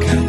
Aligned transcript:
가까 0.00 0.21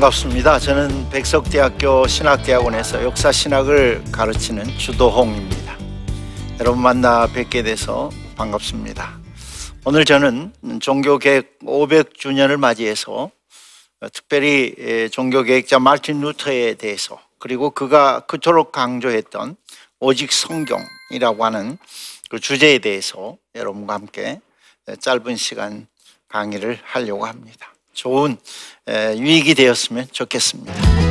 반갑습니다. 0.00 0.58
저는 0.58 1.10
백석대학교 1.10 2.06
신학대학원에서 2.06 3.04
역사신학을 3.04 4.04
가르치는 4.10 4.78
주도홍입니다. 4.78 5.76
여러분 6.58 6.82
만나 6.82 7.26
뵙게 7.26 7.62
돼서 7.62 8.10
반갑습니다. 8.34 9.20
오늘 9.84 10.06
저는 10.06 10.54
종교개혁 10.80 11.58
500주년을 11.58 12.56
맞이해서 12.56 13.30
특별히 14.14 15.10
종교개혁자 15.10 15.78
마틴 15.78 16.22
루터에 16.22 16.74
대해서 16.74 17.20
그리고 17.38 17.68
그가 17.68 18.20
그토록 18.20 18.72
강조했던 18.72 19.56
오직 19.98 20.32
성경이라고 20.32 21.44
하는 21.44 21.76
그 22.30 22.40
주제에 22.40 22.78
대해서 22.78 23.36
여러분과 23.54 23.94
함께 23.94 24.40
짧은 24.98 25.36
시간 25.36 25.88
강의를 26.28 26.78
하려고 26.84 27.26
합니다. 27.26 27.74
좋은 27.92 28.36
에, 28.88 29.16
유익이 29.18 29.54
되었으면 29.54 30.06
좋겠습니다. 30.12 31.09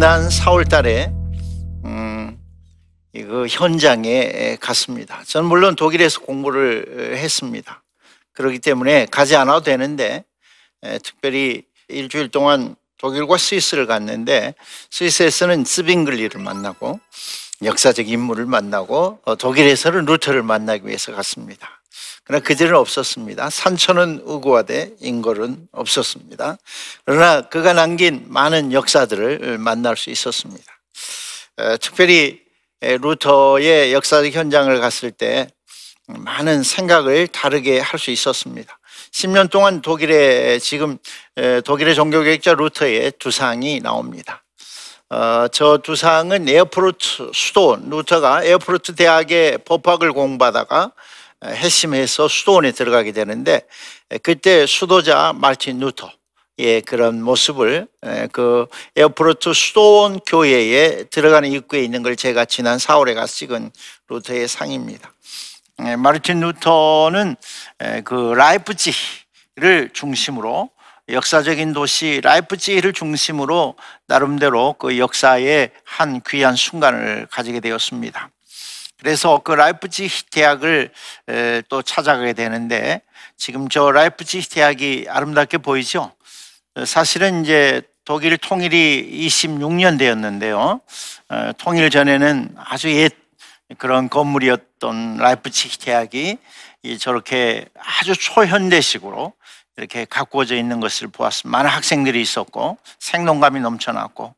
지난 0.00 0.30
4월 0.30 0.66
달에 0.66 1.12
음, 1.84 2.38
이거 3.12 3.46
현장에 3.46 4.56
갔습니다. 4.58 5.22
저는 5.26 5.46
물론 5.46 5.76
독일에서 5.76 6.20
공부를 6.20 7.18
했습니다. 7.18 7.82
그렇기 8.32 8.60
때문에 8.60 9.04
가지 9.10 9.36
않아도 9.36 9.60
되는데 9.60 10.24
에, 10.82 10.98
특별히 11.00 11.64
일주일 11.88 12.30
동안 12.30 12.76
독일과 12.96 13.36
스위스를 13.36 13.86
갔는데 13.86 14.54
스위스에서는 14.90 15.66
츠빙글리를 15.66 16.40
만나고 16.40 16.98
역사적 17.62 18.08
인물을 18.08 18.46
만나고 18.46 19.20
어, 19.26 19.36
독일에서는 19.36 20.06
루터를 20.06 20.42
만나기 20.42 20.86
위해서 20.86 21.14
갔습니다. 21.14 21.79
그러나 22.24 22.42
그들은 22.42 22.76
없었습니다. 22.76 23.50
산천은 23.50 24.22
의구하되 24.24 24.94
인걸은 25.00 25.68
없었습니다. 25.72 26.58
그러나 27.04 27.42
그가 27.42 27.72
남긴 27.72 28.24
많은 28.28 28.72
역사들을 28.72 29.58
만날 29.58 29.96
수 29.96 30.10
있었습니다. 30.10 30.64
에, 31.58 31.76
특별히 31.78 32.40
에, 32.82 32.96
루터의 32.96 33.92
역사적 33.92 34.32
현장을 34.32 34.80
갔을 34.80 35.10
때 35.10 35.48
많은 36.06 36.62
생각을 36.62 37.28
다르게 37.28 37.80
할 37.80 37.98
수 37.98 38.10
있었습니다. 38.10 38.78
10년 39.12 39.50
동안 39.50 39.80
독일의 39.80 40.60
지금 40.60 40.98
에, 41.36 41.60
독일의 41.60 41.94
종교개혁자 41.94 42.54
루터의 42.54 43.12
두상이 43.18 43.80
나옵니다. 43.80 44.44
어, 45.12 45.48
저 45.48 45.78
두상은 45.78 46.48
에어푸르트 46.48 47.32
수도 47.34 47.76
루터가 47.82 48.44
에어푸르트 48.44 48.94
대학의 48.94 49.58
법학을 49.64 50.12
공부하다가 50.12 50.92
회심해서 51.44 52.28
수도원에 52.28 52.72
들어가게 52.72 53.12
되는데 53.12 53.62
그때 54.22 54.66
수도자 54.66 55.32
마틴 55.34 55.78
루터의 55.78 56.82
그런 56.84 57.22
모습을 57.22 57.86
그 58.32 58.66
에어푸르트 58.96 59.52
수도원 59.54 60.20
교회에 60.20 61.04
들어가는 61.04 61.50
입구에 61.50 61.82
있는 61.82 62.02
걸 62.02 62.16
제가 62.16 62.44
지난 62.44 62.76
4월에 62.78 63.14
가서 63.14 63.34
찍은 63.34 63.70
루터의 64.08 64.48
상입니다. 64.48 65.12
마르틴 65.98 66.40
루터는 66.40 67.36
그 68.04 68.34
라이프치히를 68.34 69.90
중심으로 69.94 70.68
역사적인 71.08 71.72
도시 71.72 72.20
라이프치히를 72.22 72.92
중심으로 72.92 73.76
나름대로 74.06 74.74
그 74.78 74.98
역사의 74.98 75.70
한 75.84 76.20
귀한 76.28 76.54
순간을 76.54 77.26
가지게 77.30 77.60
되었습니다. 77.60 78.30
그래서 79.00 79.40
그 79.42 79.52
라이프치히 79.52 80.08
대학을 80.30 80.90
또 81.68 81.82
찾아가게 81.82 82.34
되는데 82.34 83.00
지금 83.36 83.68
저 83.68 83.90
라이프치히 83.90 84.42
대학이 84.44 85.06
아름답게 85.08 85.58
보이죠? 85.58 86.12
사실은 86.86 87.42
이제 87.42 87.82
독일 88.04 88.36
통일이 88.36 89.26
26년 89.26 89.98
되었는데요. 89.98 90.80
어, 91.28 91.52
통일 91.58 91.90
전에는 91.90 92.54
아주 92.56 92.90
옛 92.90 93.12
그런 93.78 94.08
건물이었던 94.08 95.18
라이프치히 95.18 95.78
대학이 95.78 96.38
저렇게 96.98 97.66
아주 97.78 98.14
초현대식으로 98.14 99.32
이렇게 99.76 100.04
가꾸어져 100.04 100.56
있는 100.56 100.80
것을 100.80 101.08
보았습니다. 101.08 101.56
많은 101.56 101.70
학생들이 101.70 102.20
있었고 102.20 102.78
생동감이 102.98 103.60
넘쳐났고 103.60 104.34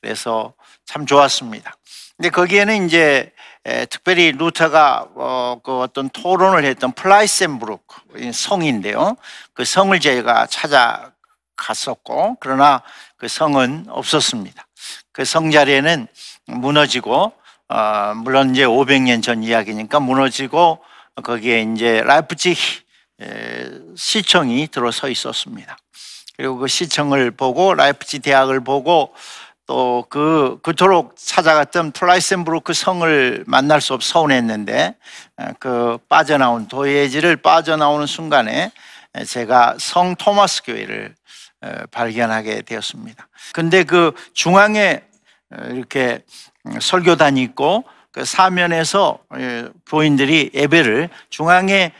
그래서 0.00 0.54
참 0.84 1.04
좋았습니다. 1.04 1.76
근데 2.16 2.30
거기에는 2.30 2.86
이제 2.86 3.32
에, 3.66 3.84
특별히 3.86 4.30
루터가 4.32 5.08
어, 5.16 5.60
그 5.62 5.80
어떤 5.80 6.08
토론을 6.08 6.64
했던 6.64 6.92
플라이센브루크 6.92 8.32
성인데요. 8.32 9.16
그 9.54 9.64
성을 9.64 9.98
제가 9.98 10.46
찾아갔었고 10.46 12.36
그러나 12.38 12.82
그 13.16 13.26
성은 13.28 13.86
없었습니다. 13.88 14.66
그 15.12 15.24
성 15.24 15.50
자리에는 15.50 16.06
무너지고 16.46 17.32
어, 17.68 18.12
물론 18.14 18.52
이제 18.54 18.64
500년 18.64 19.20
전 19.22 19.42
이야기니까 19.42 19.98
무너지고 19.98 20.78
거기에 21.24 21.62
이제 21.74 22.02
라이프치히 22.02 22.54
시청이 23.96 24.68
들어서 24.68 25.08
있었습니다. 25.08 25.76
그리고 26.36 26.58
그 26.58 26.68
시청을 26.68 27.30
보고 27.30 27.74
라이프치 27.74 28.18
대학을 28.20 28.60
보고 28.60 29.14
또 29.66 30.06
그 30.08 30.58
그토록 30.62 31.16
찾아갔던 31.16 31.92
플라이센브루크 31.92 32.72
성을 32.72 33.44
만날 33.46 33.80
수 33.80 33.94
없어 33.94 34.12
서운했는데 34.12 34.94
그 35.58 35.98
빠져나온 36.08 36.68
도예지를 36.68 37.36
빠져나오는 37.36 38.06
순간에 38.06 38.70
제가 39.26 39.76
성 39.78 40.14
토마스 40.14 40.62
교회를 40.62 41.14
발견하게 41.90 42.62
되었습니다. 42.62 43.28
근데 43.52 43.82
그 43.82 44.12
중앙에 44.32 45.02
이렇게 45.70 46.20
설교단이 46.80 47.42
있고 47.42 47.84
그 48.12 48.24
사면에서 48.24 49.18
예, 49.38 49.68
교인들이 49.86 50.50
예배를 50.54 51.10
중앙에 51.28 51.92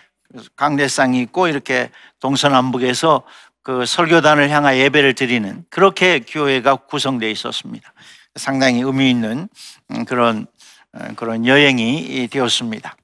강대상이 0.56 1.20
있고 1.22 1.46
이렇게 1.46 1.90
동서남북에서 2.20 3.22
그 3.66 3.84
설교단을 3.84 4.48
향하 4.50 4.76
예배를 4.76 5.14
드리는 5.14 5.64
그렇게 5.70 6.20
교회가 6.20 6.76
구성되어 6.76 7.28
있었습니다. 7.30 7.92
상당히 8.36 8.80
의미 8.80 9.10
있는 9.10 9.48
음, 9.90 10.04
그런 10.04 10.46
어, 10.92 11.08
그런 11.16 11.44
여행이 11.44 12.28
되었습니다. 12.30 12.94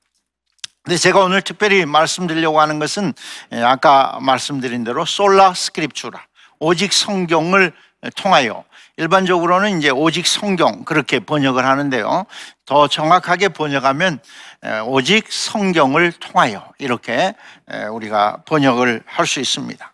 근데 0.85 0.97
제가 0.97 1.19
오늘 1.19 1.43
특별히 1.43 1.85
말씀드리려고 1.85 2.61
하는 2.61 2.79
것은 2.79 3.12
예, 3.53 3.61
아까 3.61 4.20
말씀드린 4.23 4.85
대로 4.85 5.05
솔라 5.05 5.53
스크립추라 5.55 6.25
오직 6.61 6.93
성경을 6.93 7.73
통하여 8.15 8.65
일반적으로는 8.99 9.79
이제 9.79 9.91
오직 9.91 10.29
성경 10.29 10.85
그렇게 10.85 11.19
번역을 11.19 11.67
하는데요. 11.67 12.26
더 12.67 12.87
정확하게 12.87 13.49
번역하면 13.49 14.20
에, 14.62 14.79
오직 14.79 15.32
성경을 15.32 16.12
통하여 16.12 16.73
이렇게 16.79 17.35
에, 17.69 17.85
우리가 17.87 18.43
번역을 18.47 19.03
할 19.06 19.26
수 19.26 19.41
있습니다. 19.41 19.93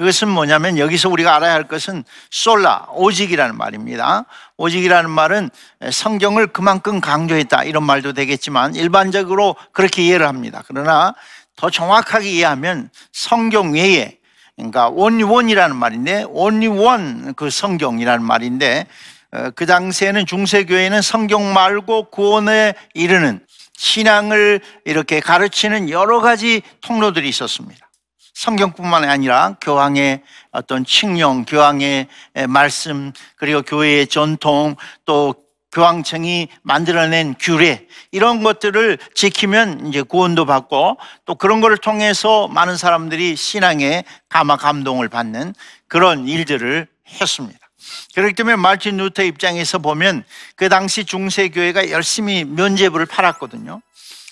그것은 0.00 0.30
뭐냐면 0.30 0.78
여기서 0.78 1.10
우리가 1.10 1.36
알아야 1.36 1.52
할 1.52 1.68
것은 1.68 2.04
솔라 2.30 2.86
오직이라는 2.94 3.54
말입니다. 3.54 4.24
오직이라는 4.56 5.10
말은 5.10 5.50
성경을 5.92 6.46
그만큼 6.46 7.02
강조했다 7.02 7.64
이런 7.64 7.82
말도 7.84 8.14
되겠지만 8.14 8.74
일반적으로 8.76 9.56
그렇게 9.72 10.02
이해를 10.02 10.26
합니다. 10.26 10.62
그러나 10.66 11.14
더 11.54 11.68
정확하게 11.68 12.30
이해하면 12.30 12.88
성경 13.12 13.74
외에 13.74 14.16
그러니까 14.56 14.88
only 14.88 15.30
one이라는 15.30 15.76
말인데 15.76 16.24
only 16.30 16.68
one 16.68 17.34
그 17.36 17.50
성경이라는 17.50 18.24
말인데 18.24 18.86
어, 19.32 19.50
그 19.54 19.66
당시에는 19.66 20.24
중세교회는 20.24 21.02
성경 21.02 21.52
말고 21.52 22.04
구원에 22.04 22.72
이르는 22.94 23.44
신앙을 23.76 24.62
이렇게 24.86 25.20
가르치는 25.20 25.90
여러 25.90 26.22
가지 26.22 26.62
통로들이 26.80 27.28
있었습니다. 27.28 27.89
성경뿐만 28.34 29.04
아니라 29.04 29.56
교황의 29.60 30.22
어떤 30.50 30.84
칙령, 30.84 31.44
교황의 31.44 32.08
말씀, 32.48 33.12
그리고 33.36 33.62
교회의 33.62 34.06
전통, 34.06 34.76
또 35.04 35.34
교황청이 35.72 36.48
만들어낸 36.62 37.34
규례 37.38 37.86
이런 38.10 38.42
것들을 38.42 38.98
지키면 39.14 39.86
이제 39.86 40.02
구원도 40.02 40.44
받고 40.44 40.96
또 41.26 41.34
그런 41.36 41.60
것을 41.60 41.78
통해서 41.78 42.48
많은 42.48 42.76
사람들이 42.76 43.36
신앙에 43.36 44.04
감화 44.28 44.56
감동을 44.56 45.08
받는 45.08 45.54
그런 45.86 46.26
일들을 46.26 46.88
했습니다. 47.20 47.58
그렇기 48.14 48.34
때문에 48.34 48.56
말틴 48.56 48.96
루터 48.96 49.22
입장에서 49.22 49.78
보면 49.78 50.24
그 50.56 50.68
당시 50.68 51.04
중세 51.04 51.48
교회가 51.48 51.90
열심히 51.90 52.44
면죄부를 52.44 53.06
팔았거든요. 53.06 53.80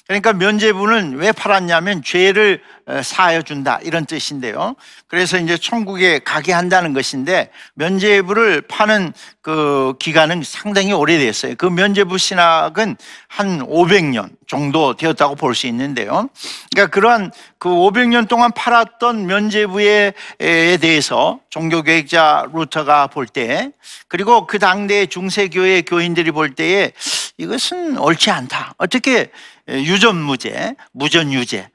그러니까 0.09 0.33
면죄부는 0.33 1.17
왜 1.17 1.33
팔았냐면 1.33 2.03
죄를 2.03 2.63
어, 2.87 3.03
사하여 3.03 3.43
준다 3.43 3.79
이런 3.83 4.07
뜻인데요. 4.07 4.75
그래서 5.07 5.39
이제 5.39 5.59
천국에 5.59 6.19
가게 6.21 6.55
한다는 6.55 6.95
것인데 6.95 7.51
면죄부를 7.75 8.63
파는 8.63 9.13
그 9.43 9.93
기간은 9.99 10.43
상당히 10.45 10.95
오래됐어요. 10.95 11.57
그 11.59 11.67
면죄부 11.67 12.17
신학은 12.17 12.97
한 13.29 13.59
500년 13.61 14.31
정도 14.49 14.95
되었다고 14.95 15.37
볼 15.37 15.55
수 15.55 15.67
있는데요. 15.69 16.29
그러니까 16.73 16.91
그러한 16.93 17.31
그 17.59 17.69
500년 17.69 18.27
동안 18.29 18.51
팔았던 18.53 19.27
면죄부에 19.27 20.13
대해서 20.39 21.39
종교개혁자 21.51 22.49
루터가 22.53 23.07
볼 23.09 23.27
때 23.27 23.71
그리고 24.09 24.47
그 24.47 24.59
당대 24.59 25.07
중세교회 25.07 25.83
교인들이 25.83 26.31
볼 26.31 26.55
때에 26.55 26.93
이것은 27.37 27.99
옳지 27.99 28.31
않다. 28.31 28.75
어떻게 28.79 29.31
유전무죄, 29.69 30.75
무전유죄, 30.93 31.69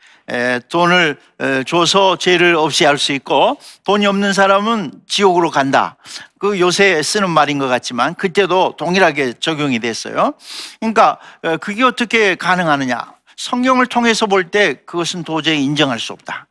돈을 0.69 1.17
줘서 1.65 2.17
죄를 2.17 2.55
없이 2.55 2.85
할 2.85 2.97
수 2.97 3.11
있고 3.13 3.57
돈이 3.83 4.05
없는 4.05 4.33
사람은 4.33 4.91
지옥으로 5.07 5.51
간다. 5.51 5.97
그 6.39 6.59
요새 6.59 7.01
쓰는 7.01 7.29
말인 7.29 7.59
것 7.59 7.67
같지만 7.67 8.15
그때도 8.15 8.75
동일하게 8.77 9.33
적용이 9.39 9.79
됐어요. 9.79 10.33
그러니까 10.79 11.19
그게 11.61 11.83
어떻게 11.83 12.35
가능하느냐? 12.35 13.13
성경을 13.35 13.87
통해서 13.87 14.25
볼 14.27 14.51
때 14.51 14.75
그것은 14.85 15.23
도저히 15.23 15.63
인정할 15.63 15.99
수 15.99 16.13
없다. 16.13 16.47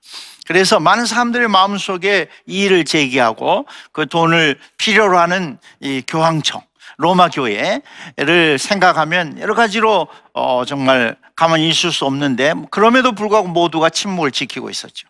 그래서 0.46 0.80
많은 0.80 1.06
사람들의 1.06 1.48
마음속에 1.48 2.28
이의를 2.46 2.84
제기하고 2.84 3.66
그 3.92 4.06
돈을 4.06 4.58
필요로 4.76 5.18
하는 5.18 5.58
이 5.80 6.02
교황청 6.06 6.60
로마 7.02 7.28
교회를 7.28 8.58
생각하면 8.58 9.38
여러 9.40 9.54
가지로 9.54 10.06
어 10.32 10.64
정말 10.64 11.16
가만히 11.34 11.68
있을 11.68 11.90
수 11.90 12.04
없는데 12.06 12.54
그럼에도 12.70 13.12
불구하고 13.12 13.48
모두가 13.48 13.90
침묵을 13.90 14.30
지키고 14.30 14.70
있었죠. 14.70 15.08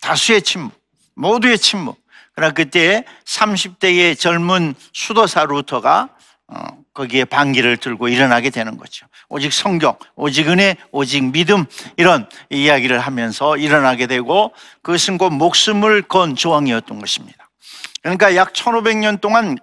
다수의 0.00 0.42
침묵, 0.42 0.72
모두의 1.14 1.58
침묵. 1.58 2.00
그러나 2.34 2.54
그때 2.54 3.04
30대의 3.24 4.18
젊은 4.18 4.74
수도사 4.92 5.44
루터가 5.44 6.08
어, 6.46 6.64
거기에 6.94 7.24
반기를 7.24 7.76
들고 7.76 8.08
일어나게 8.08 8.50
되는 8.50 8.76
거죠. 8.76 9.06
오직 9.28 9.52
성경, 9.52 9.96
오직 10.16 10.48
은혜, 10.48 10.76
오직 10.90 11.22
믿음 11.24 11.64
이런 11.96 12.28
이야기를 12.50 12.98
하면서 13.00 13.56
일어나게 13.56 14.06
되고 14.06 14.52
그것은 14.82 15.18
곧 15.18 15.30
목숨을 15.30 16.02
건 16.02 16.36
조항이었던 16.36 16.98
것입니다. 16.98 17.50
그러니까 18.02 18.34
약 18.36 18.52
1500년 18.52 19.20
동안 19.20 19.58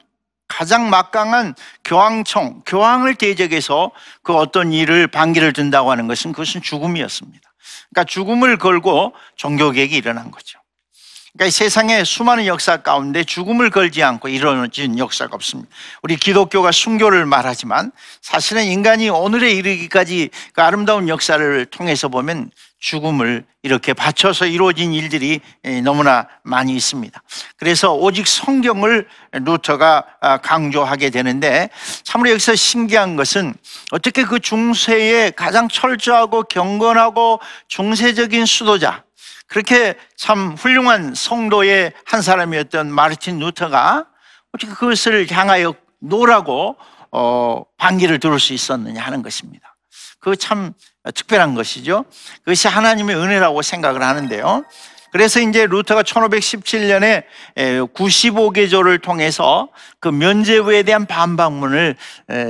가장 0.48 0.90
막강한 0.90 1.56
교황청, 1.84 2.62
교황을 2.66 3.16
대적해서 3.16 3.92
그 4.24 4.36
어떤 4.36 4.72
일을 4.74 5.08
반기를 5.08 5.54
든다고 5.54 5.92
하는 5.92 6.08
것은 6.08 6.32
그것은 6.32 6.62
죽음이었습니다. 6.62 7.48
그러니까 7.90 8.04
죽음을 8.06 8.58
걸고 8.58 9.14
종교개혁이 9.36 9.96
일어난 9.96 10.32
거죠. 10.32 10.60
그러니까 11.34 11.56
세상에 11.56 12.04
수많은 12.04 12.48
역사 12.48 12.78
가운데 12.78 13.24
죽음을 13.24 13.70
걸지 13.70 14.02
않고 14.02 14.28
이루어진 14.28 14.98
역사가 14.98 15.36
없습니다. 15.36 15.70
우리 16.02 16.16
기독교가 16.16 16.72
순교를 16.72 17.28
말하지만 17.28 17.92
사실은 18.22 18.66
인간이 18.66 19.10
오늘에 19.10 19.52
이르기까지 19.52 20.30
그 20.54 20.62
아름다운 20.64 21.08
역사를 21.10 21.66
통해서 21.68 22.08
보면 22.08 22.50
죽음을 22.80 23.46
이렇게 23.64 23.94
바쳐서 23.94 24.46
이루어진 24.46 24.94
일들이 24.94 25.42
너무나 25.84 26.28
많이 26.44 26.76
있습니다. 26.76 27.22
그래서 27.58 27.94
오직 27.94 28.28
성경을 28.28 29.08
루터가 29.32 30.06
아, 30.22 30.38
강조하게 30.38 31.10
되는데 31.10 31.70
참으로 32.04 32.30
여기서 32.32 32.56
신기한 32.56 33.16
것은 33.16 33.56
어떻게 33.92 34.24
그 34.24 34.40
중세의 34.40 35.32
가장 35.32 35.68
철저하고 35.68 36.44
경건하고 36.44 37.40
중세적인 37.68 38.46
수도자 38.46 39.04
그렇게 39.48 39.96
참 40.16 40.54
훌륭한 40.54 41.16
성도의 41.16 41.94
한 42.06 42.22
사람이었던 42.22 42.92
마르틴 42.92 43.40
루터가 43.40 44.06
어떻게 44.54 44.72
그것을 44.72 45.28
향하여 45.32 45.74
no라고 46.00 46.78
어, 47.12 47.64
반기를 47.78 48.20
들을 48.20 48.40
수 48.40 48.54
있었느냐 48.54 49.02
하는 49.02 49.24
것입니다. 49.24 49.76
그 50.20 50.36
참 50.36 50.74
특별한 51.14 51.56
것이죠. 51.56 52.06
그것이 52.44 52.68
하나님의 52.68 53.16
은혜라고 53.16 53.62
생각을 53.62 54.02
하는데요. 54.04 54.64
그래서 55.12 55.40
이제 55.40 55.66
루터가 55.66 56.04
1517년에 56.04 57.24
95개조를 57.56 59.02
통해서 59.02 59.70
그 60.00 60.10
면제부에 60.10 60.84
대한 60.84 61.06
반박문을 61.06 61.96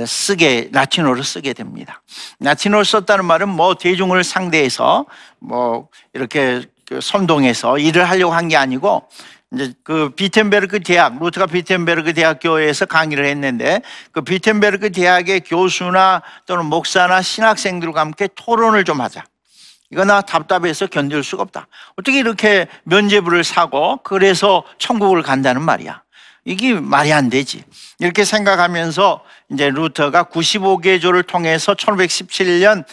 쓰게 0.06 0.70
라틴어로 0.72 1.22
쓰게 1.22 1.52
됩니다. 1.52 2.02
라틴어를 2.40 2.84
썼다는 2.84 3.24
말은 3.24 3.48
뭐 3.48 3.76
대중을 3.76 4.24
상대해서 4.24 5.06
뭐 5.38 5.88
이렇게 6.12 6.62
그 6.84 7.00
선동해서 7.00 7.78
일을 7.78 8.08
하려고 8.08 8.34
한 8.34 8.48
게 8.48 8.56
아니고 8.56 9.08
이제 9.54 9.72
그 9.82 10.10
비텐베르크 10.10 10.80
대학 10.80 11.18
루터가 11.18 11.46
비텐베르크 11.46 12.12
대학교에서 12.12 12.84
강의를 12.84 13.24
했는데 13.24 13.80
그 14.12 14.20
비텐베르크 14.20 14.92
대학의 14.92 15.40
교수나 15.40 16.22
또는 16.46 16.66
목사나 16.66 17.22
신학생들과 17.22 18.00
함께 18.00 18.28
토론을 18.34 18.84
좀 18.84 19.00
하자. 19.00 19.24
이거 19.90 20.04
나 20.04 20.20
답답해서 20.20 20.86
견딜 20.86 21.24
수가 21.24 21.42
없다. 21.44 21.66
어떻게 21.96 22.18
이렇게 22.18 22.66
면제부를 22.84 23.42
사고 23.42 23.96
그래서 24.02 24.64
천국을 24.78 25.22
간다는 25.22 25.62
말이야. 25.62 26.02
이게 26.44 26.74
말이 26.74 27.12
안 27.12 27.30
되지. 27.30 27.64
이렇게 27.98 28.24
생각하면서 28.24 29.24
이제 29.52 29.70
루터가 29.70 30.24
95개조를 30.24 31.26
통해서 31.26 31.74
1517년 31.74 32.84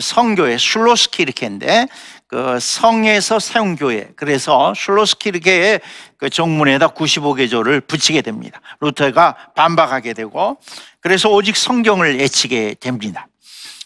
성교회 0.00 0.58
술로스키 0.58 1.22
이렇게 1.22 1.46
했는데 1.46 1.86
그 2.30 2.60
성에서 2.60 3.40
세운 3.40 3.74
교회 3.74 4.08
그래서 4.14 4.72
슐로스키르게의 4.76 5.80
그 6.16 6.30
정문에다 6.30 6.88
95개조를 6.88 7.84
붙이게 7.84 8.22
됩니다. 8.22 8.60
루터가 8.78 9.34
반박하게 9.56 10.12
되고 10.12 10.56
그래서 11.00 11.28
오직 11.28 11.56
성경을 11.56 12.20
애치게 12.20 12.76
됩니다. 12.78 13.26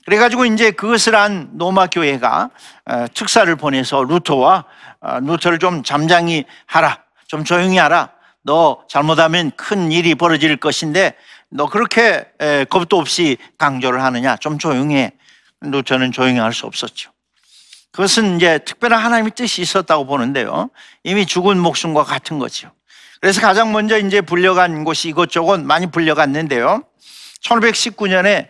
그래가지고 0.04 0.44
이제 0.44 0.72
그것을 0.72 1.14
한 1.14 1.48
노마 1.52 1.86
교회가 1.86 2.50
어, 2.84 3.06
특사를 3.14 3.56
보내서 3.56 4.04
루터와 4.04 4.64
어, 5.00 5.20
루터를 5.20 5.58
좀 5.58 5.82
잠잠히 5.82 6.44
하라, 6.66 7.02
좀 7.26 7.44
조용히 7.44 7.78
하라. 7.78 8.10
너 8.42 8.84
잘못하면 8.90 9.52
큰 9.56 9.90
일이 9.90 10.14
벌어질 10.14 10.58
것인데 10.58 11.14
너 11.48 11.70
그렇게 11.70 12.26
에, 12.40 12.64
겁도 12.64 12.98
없이 12.98 13.38
강조를 13.56 14.02
하느냐? 14.02 14.36
좀 14.36 14.58
조용해. 14.58 15.12
루터는 15.62 16.12
조용히 16.12 16.38
할 16.40 16.52
수 16.52 16.66
없었죠. 16.66 17.13
그것은 17.94 18.36
이제 18.36 18.58
특별한 18.58 19.00
하나님의 19.00 19.32
뜻이 19.36 19.62
있었다고 19.62 20.06
보는데요. 20.06 20.68
이미 21.04 21.26
죽은 21.26 21.60
목숨과 21.60 22.02
같은 22.02 22.40
거죠. 22.40 22.72
그래서 23.20 23.40
가장 23.40 23.72
먼저 23.72 23.98
이제 23.98 24.20
불려간 24.20 24.82
곳이 24.82 25.08
이것저것 25.08 25.60
많이 25.60 25.86
불려갔는데요. 25.86 26.82
1519년에 27.44 28.48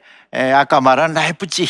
아까 0.55 0.81
말한 0.81 1.13
라이프치 1.13 1.67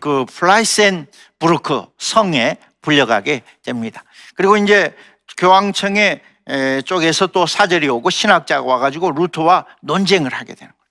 그 0.00 0.26
플라이센부르크 0.26 1.86
성에 1.96 2.58
불려가게 2.82 3.42
됩니다. 3.62 4.04
그리고 4.34 4.58
이제 4.58 4.94
교황청의 5.38 6.20
에, 6.48 6.82
쪽에서 6.82 7.28
또 7.28 7.46
사절이 7.46 7.88
오고 7.88 8.10
신학자가 8.10 8.66
와가지고 8.66 9.12
루터와 9.12 9.64
논쟁을 9.80 10.34
하게 10.34 10.54
되는 10.54 10.70
거예요. 10.70 10.81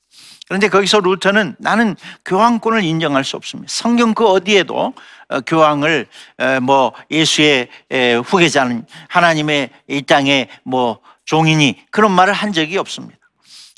그런데 0.51 0.67
거기서 0.67 0.99
루터는 0.99 1.55
나는 1.59 1.95
교황권을 2.25 2.83
인정할 2.83 3.23
수 3.23 3.37
없습니다. 3.37 3.71
성경 3.73 4.13
그 4.13 4.27
어디에도 4.27 4.93
어, 5.29 5.39
교황을 5.39 6.07
에, 6.39 6.59
뭐 6.59 6.91
예수의 7.09 7.69
에, 7.89 8.15
후계자는 8.15 8.85
하나님의 9.07 9.69
이 9.87 10.01
땅에 10.01 10.49
뭐 10.65 10.99
종이니 11.23 11.85
그런 11.89 12.11
말을 12.11 12.33
한 12.33 12.51
적이 12.51 12.79
없습니다. 12.79 13.17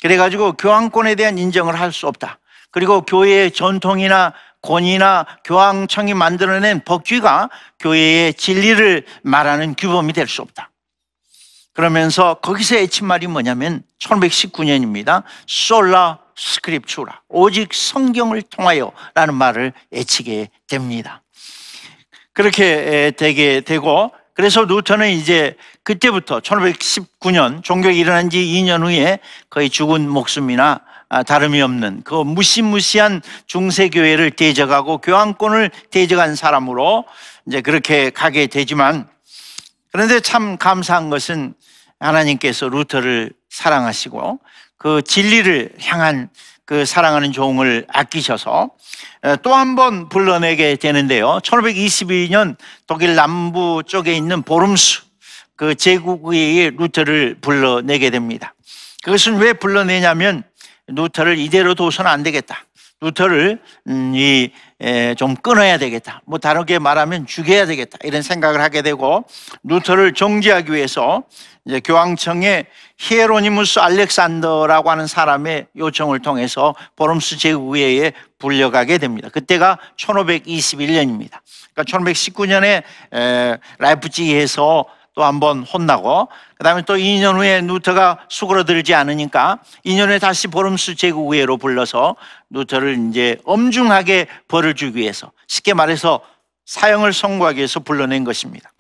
그래가지고 0.02 0.54
교황권에 0.54 1.14
대한 1.14 1.38
인정을 1.38 1.80
할 1.80 1.92
수 1.92 2.08
없다. 2.08 2.40
그리고 2.72 3.04
교회의 3.04 3.52
전통이나 3.52 4.34
권위나 4.64 5.28
교황청이 5.44 6.16
만들어낸 6.16 6.84
법규가 6.84 7.52
교회의 7.82 8.34
진리를 8.34 9.06
말하는 9.22 9.76
규범이 9.76 10.12
될 10.14 10.28
수 10.28 10.42
없다. 10.42 10.72
그러면서 11.74 12.34
거기서 12.42 12.78
애친 12.78 13.06
말이 13.06 13.28
뭐냐면 13.28 13.84
1519년입니다. 14.00 15.22
솔라 15.46 16.23
스크립추라. 16.36 17.22
오직 17.30 17.74
성경을 17.74 18.42
통하여 18.44 18.92
라는 19.14 19.34
말을 19.36 19.74
애치게 19.94 20.50
됩니다. 20.68 21.22
그렇게 22.34 23.12
되게 23.16 23.62
되고 23.62 24.12
그래서 24.34 24.64
루터는 24.64 25.12
이제 25.12 25.56
그때부터 25.84 26.40
1519년 26.40 27.64
종교가 27.64 27.94
일어난 27.94 28.30
지 28.30 28.40
2년 28.40 28.84
후에 28.84 29.20
거의 29.50 29.70
죽은 29.70 30.10
목숨이나 30.10 30.82
아, 31.10 31.22
다름이 31.22 31.62
없는 31.62 32.02
그 32.04 32.16
무시무시한 32.16 33.22
중세교회를 33.46 34.32
대적하고 34.32 34.98
교황권을 34.98 35.70
대적한 35.92 36.36
사람으로 36.36 37.06
이제 37.46 37.62
그렇게 37.62 38.10
가게 38.10 38.48
되지만 38.48 39.08
그런데 39.92 40.20
참 40.22 40.58
감사한 40.58 41.12
것은 41.12 41.54
하나님께서 42.04 42.70
루터를 42.70 43.32
사랑하시고 43.50 44.40
그 44.78 45.02
진리를 45.02 45.74
향한 45.82 46.30
그 46.66 46.86
사랑하는 46.86 47.32
종을 47.32 47.86
아끼셔서 47.90 48.70
또 49.42 49.54
한 49.54 49.76
번 49.76 50.10
불러내게 50.10 50.76
되는데요. 50.76 51.40
1522년 51.44 52.56
독일 52.88 53.16
남부 53.16 53.82
쪽에 53.86 54.14
있는 54.14 54.42
보름스 54.44 55.04
그 55.56 55.76
제국회의 55.76 56.72
루터를 56.78 57.38
불러내게 57.42 58.10
됩니다. 58.10 58.54
그것은 59.04 59.38
왜 59.38 59.54
불러내냐면 59.54 60.44
루터를 60.88 61.38
이대로 61.38 61.76
둬서는 61.76 62.10
안 62.10 62.24
되겠다. 62.24 62.66
루터를 63.02 63.60
음, 63.88 64.14
이 64.16 64.46
좀 64.46 65.36
끊어야 65.36 65.78
되겠다. 65.78 66.22
뭐 66.26 66.40
다르게 66.40 66.80
말하면 66.80 67.26
죽여야 67.28 67.66
되겠다. 67.66 67.98
이런 68.04 68.22
생각을 68.22 68.62
하게 68.62 68.82
되고 68.82 69.26
루터를 69.64 70.14
정죄하기 70.14 70.72
위해서 70.72 71.24
이제 71.66 71.80
교황청의 71.80 72.66
히에로니무스 72.98 73.80
알렉산더라고 73.80 74.92
하는 74.92 75.08
사람의 75.08 75.68
요청을 75.78 76.20
통해서 76.20 76.76
보름스 76.96 77.38
제국회에 77.38 78.12
불려가게 78.38 78.98
됩니다. 78.98 79.30
그때가 79.30 79.80
1521년입니다. 79.98 81.40
그러니까 81.74 81.84
1519년에 81.84 82.84
라이프치히에서 83.80 84.86
또 85.16 85.22
한 85.22 85.40
번 85.40 85.62
혼나고 85.64 86.28
그다음에 86.58 86.82
또 86.82 86.96
2년 86.96 87.36
후에 87.36 87.62
루터가 87.62 88.26
수그러들지 88.30 88.96
않으니까 88.96 89.60
2년 89.86 90.08
후에 90.08 90.18
다시 90.18 90.48
보름스 90.48 90.96
제국회로 90.96 91.58
불러서 91.58 92.16
루터를 92.50 93.10
이제 93.10 93.38
엄중하게 93.46 94.26
벌을 94.48 94.74
주기 94.74 95.02
위해서 95.02 95.32
쉽게 95.48 95.76
말해서 95.76 96.22
사형을 96.66 97.14
선고하기 97.14 97.58
위해서 97.58 97.80
불러낸 97.80 98.24
것입니다. 98.24 98.72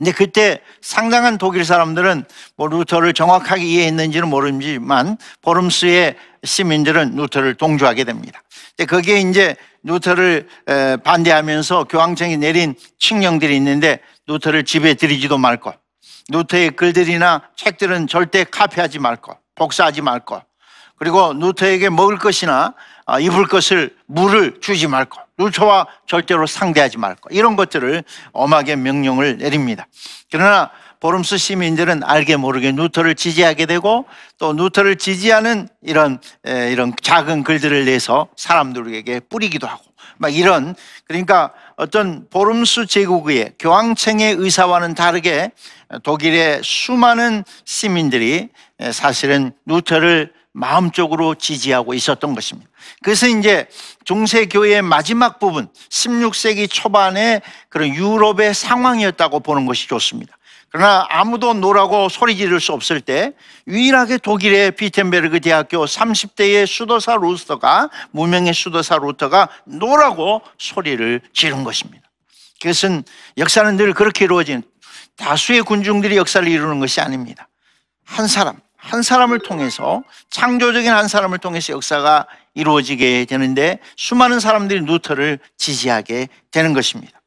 근데 0.00 0.12
그때 0.12 0.62
상당한 0.80 1.36
독일 1.36 1.62
사람들은 1.62 2.24
뭐 2.56 2.68
루터를 2.68 3.12
정확하게 3.12 3.62
이해했는지는 3.62 4.28
모르지만 4.30 5.18
보름스의 5.42 6.16
시민들은 6.42 7.16
루터를 7.16 7.56
동조하게 7.56 8.04
됩니다. 8.04 8.42
거기에 8.88 9.20
이제 9.20 9.56
루터를 9.82 10.48
반대하면서 11.04 11.84
교황청이 11.84 12.38
내린 12.38 12.74
칙령들이 12.98 13.54
있는데 13.56 14.00
루터를 14.26 14.64
집에 14.64 14.94
들이지도 14.94 15.36
말 15.36 15.58
것, 15.58 15.76
루터의 16.30 16.70
글들이나 16.76 17.42
책들은 17.56 18.06
절대 18.06 18.44
카피하지 18.44 19.00
말 19.00 19.16
것, 19.16 19.36
복사하지 19.54 20.00
말 20.00 20.20
것, 20.20 20.42
그리고 20.96 21.34
루터에게 21.34 21.90
먹을 21.90 22.16
것이나 22.16 22.72
아, 23.04 23.20
입을 23.20 23.48
것을 23.48 23.94
물을 24.06 24.60
주지 24.62 24.86
말 24.86 25.04
것, 25.04 25.20
루터와 25.40 25.86
절대로 26.06 26.46
상대하지 26.46 26.98
말 26.98 27.14
것, 27.14 27.32
이런 27.32 27.56
것들을 27.56 28.04
엄하게 28.32 28.76
명령을 28.76 29.38
내립니다. 29.38 29.86
그러나 30.30 30.70
보름스 31.00 31.38
시민들은 31.38 32.02
알게 32.04 32.36
모르게 32.36 32.72
루터를 32.72 33.14
지지하게 33.14 33.64
되고 33.64 34.04
또 34.36 34.52
루터를 34.52 34.96
지지하는 34.96 35.66
이런 35.82 36.20
이런 36.44 36.92
작은 37.00 37.42
글들을 37.42 37.86
내서 37.86 38.28
사람들에게 38.36 39.20
뿌리기도 39.20 39.66
하고 39.66 39.82
막 40.18 40.34
이런 40.34 40.74
그러니까 41.06 41.52
어떤 41.76 42.28
보름수 42.28 42.84
제국의 42.86 43.54
교황청의 43.58 44.34
의사와는 44.34 44.94
다르게 44.94 45.52
독일의 46.02 46.60
수많은 46.62 47.44
시민들이 47.64 48.50
사실은 48.92 49.52
루터를 49.64 50.34
마음적으로 50.52 51.34
지지하고 51.34 51.94
있었던 51.94 52.34
것입니다. 52.34 52.70
그래서 53.02 53.28
이제 53.28 53.68
중세교회의 54.04 54.82
마지막 54.82 55.38
부분, 55.38 55.68
16세기 55.88 56.68
초반의 56.70 57.42
그런 57.68 57.94
유럽의 57.94 58.54
상황이었다고 58.54 59.40
보는 59.40 59.66
것이 59.66 59.86
좋습니다. 59.88 60.36
그러나 60.72 61.04
아무도 61.10 61.52
no라고 61.52 62.08
소리 62.08 62.36
지를 62.36 62.60
수 62.60 62.72
없을 62.72 63.00
때 63.00 63.32
유일하게 63.66 64.18
독일의 64.18 64.72
비텐베르그 64.72 65.40
대학교 65.40 65.84
30대의 65.84 66.66
수도사 66.66 67.16
루터가 67.16 67.90
무명의 68.12 68.54
수도사 68.54 68.96
루터가 68.96 69.48
no라고 69.64 70.42
소리를 70.58 71.22
지른 71.32 71.64
것입니다. 71.64 72.08
그것은 72.62 73.02
역사는 73.36 73.76
늘 73.76 73.94
그렇게 73.94 74.26
이루어진 74.26 74.62
다수의 75.16 75.62
군중들이 75.62 76.16
역사를 76.16 76.46
이루는 76.46 76.78
것이 76.78 77.00
아닙니다. 77.00 77.48
한 78.04 78.28
사람, 78.28 78.56
한 78.80 79.02
사람을 79.02 79.40
통해서 79.40 80.02
창조적인 80.30 80.90
한 80.90 81.08
사람을 81.08 81.38
통해서 81.38 81.72
역사가 81.72 82.26
이루어지게 82.54 83.26
되는데 83.26 83.78
수많은 83.96 84.40
사람들이 84.40 84.80
루터를 84.80 85.38
지지하게 85.56 86.28
되는 86.50 86.72
것입니다. 86.72 87.20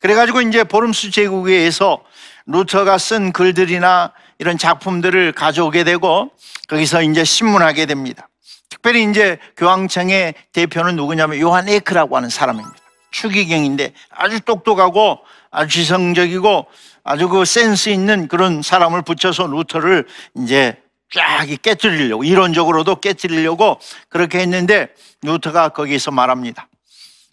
그래가지고 0.00 0.42
이제 0.42 0.64
보름수 0.64 1.10
제국에서 1.10 2.02
루터가 2.46 2.98
쓴 2.98 3.32
글들이나 3.32 4.12
이런 4.38 4.58
작품들을 4.58 5.32
가져오게 5.32 5.84
되고 5.84 6.30
거기서 6.68 7.02
이제 7.02 7.24
신문하게 7.24 7.86
됩니다. 7.86 8.28
특별히 8.68 9.04
이제 9.08 9.38
교황청의 9.56 10.34
대표는 10.52 10.96
누구냐면 10.96 11.40
요한 11.40 11.68
에크라고 11.68 12.16
하는 12.16 12.28
사람입니다. 12.28 12.76
추기경인데 13.10 13.92
아주 14.10 14.40
똑똑하고 14.40 15.20
아주 15.50 15.78
지성적이고 15.78 16.66
아주 17.08 17.28
그 17.28 17.44
센스 17.44 17.88
있는 17.88 18.26
그런 18.26 18.62
사람을 18.62 19.02
붙여서 19.02 19.46
루터를 19.46 20.06
이제 20.38 20.76
쫙 21.14 21.46
깨뜨리려고 21.62 22.24
이론적으로도 22.24 22.96
깨뜨리려고 22.96 23.78
그렇게 24.08 24.40
했는데 24.40 24.88
루터가 25.22 25.68
거기서 25.68 26.10
말합니다. 26.10 26.68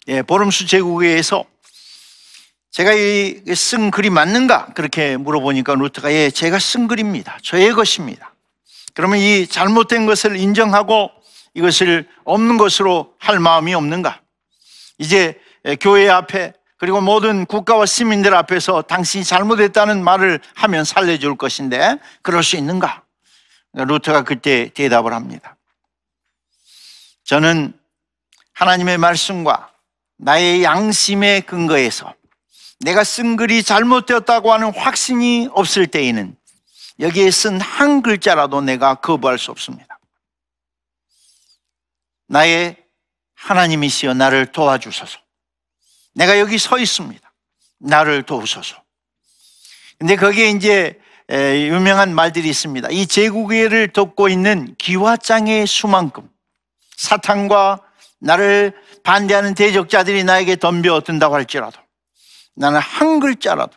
예, 0.06 0.22
보름수 0.22 0.66
제국에서 0.68 1.44
제가 2.70 2.92
이 2.92 3.42
쓴 3.54 3.90
글이 3.90 4.10
맞는가? 4.10 4.66
그렇게 4.74 5.16
물어보니까 5.16 5.74
루트가 5.74 6.12
예, 6.12 6.30
제가 6.30 6.60
쓴 6.60 6.86
글입니다. 6.86 7.38
저의 7.42 7.72
것입니다. 7.72 8.32
그러면 8.94 9.18
이 9.18 9.44
잘못된 9.48 10.06
것을 10.06 10.36
인정하고 10.36 11.10
이것을 11.54 12.06
없는 12.24 12.58
것으로 12.58 13.12
할 13.18 13.40
마음이 13.40 13.74
없는가? 13.74 14.20
이제 14.98 15.34
교회 15.80 16.08
앞에 16.08 16.52
그리고 16.84 17.00
모든 17.00 17.46
국가와 17.46 17.86
시민들 17.86 18.34
앞에서 18.34 18.82
당신이 18.82 19.24
잘못했다는 19.24 20.04
말을 20.04 20.38
하면 20.54 20.84
살려줄 20.84 21.38
것인데 21.38 21.96
그럴 22.20 22.42
수 22.42 22.56
있는가? 22.56 23.02
루트가 23.72 24.24
그때 24.24 24.68
대답을 24.68 25.14
합니다. 25.14 25.56
저는 27.24 27.72
하나님의 28.52 28.98
말씀과 28.98 29.70
나의 30.18 30.62
양심의 30.62 31.46
근거에서 31.46 32.12
내가 32.80 33.02
쓴 33.02 33.36
글이 33.36 33.62
잘못되었다고 33.62 34.52
하는 34.52 34.70
확신이 34.76 35.48
없을 35.52 35.86
때에는 35.86 36.36
여기에 37.00 37.30
쓴 37.30 37.62
한 37.62 38.02
글자라도 38.02 38.60
내가 38.60 38.96
거부할 38.96 39.38
수 39.38 39.50
없습니다. 39.52 39.98
나의 42.26 42.76
하나님이시여 43.36 44.12
나를 44.12 44.52
도와주소서. 44.52 45.23
내가 46.14 46.38
여기 46.38 46.58
서 46.58 46.78
있습니다. 46.78 47.32
나를 47.78 48.22
도우소서. 48.22 48.76
근데 49.98 50.16
거기에 50.16 50.50
이제 50.50 50.98
에, 51.30 51.68
유명한 51.68 52.14
말들이 52.14 52.48
있습니다. 52.48 52.88
이 52.90 53.06
제국회를 53.06 53.88
돕고 53.88 54.28
있는 54.28 54.74
기와장의 54.78 55.66
수만큼 55.66 56.28
사탄과 56.96 57.80
나를 58.20 58.72
반대하는 59.02 59.54
대적자들이 59.54 60.24
나에게 60.24 60.56
덤벼든다고 60.56 61.34
할지라도 61.34 61.78
나는 62.54 62.80
한 62.80 63.20
글자라도 63.20 63.72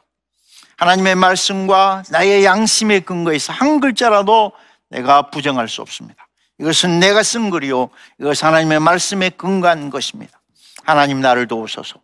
하나님의 0.77 1.15
말씀과 1.15 2.03
나의 2.11 2.45
양심의 2.45 3.01
근거에서 3.01 3.51
한 3.51 3.79
글자라도 3.79 4.51
내가 4.89 5.29
부정할 5.29 5.67
수 5.67 5.81
없습니다. 5.81 6.27
이것은 6.59 6.99
내가 6.99 7.23
쓴 7.23 7.49
글이요. 7.49 7.89
이것은 8.19 8.47
하나님의 8.47 8.79
말씀에 8.79 9.29
근거한 9.31 9.89
것입니다. 9.89 10.39
하나님 10.83 11.19
나를 11.19 11.47
도우소서. 11.47 11.99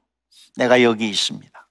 내가 0.55 0.81
여기 0.81 1.09
있습니다. 1.09 1.67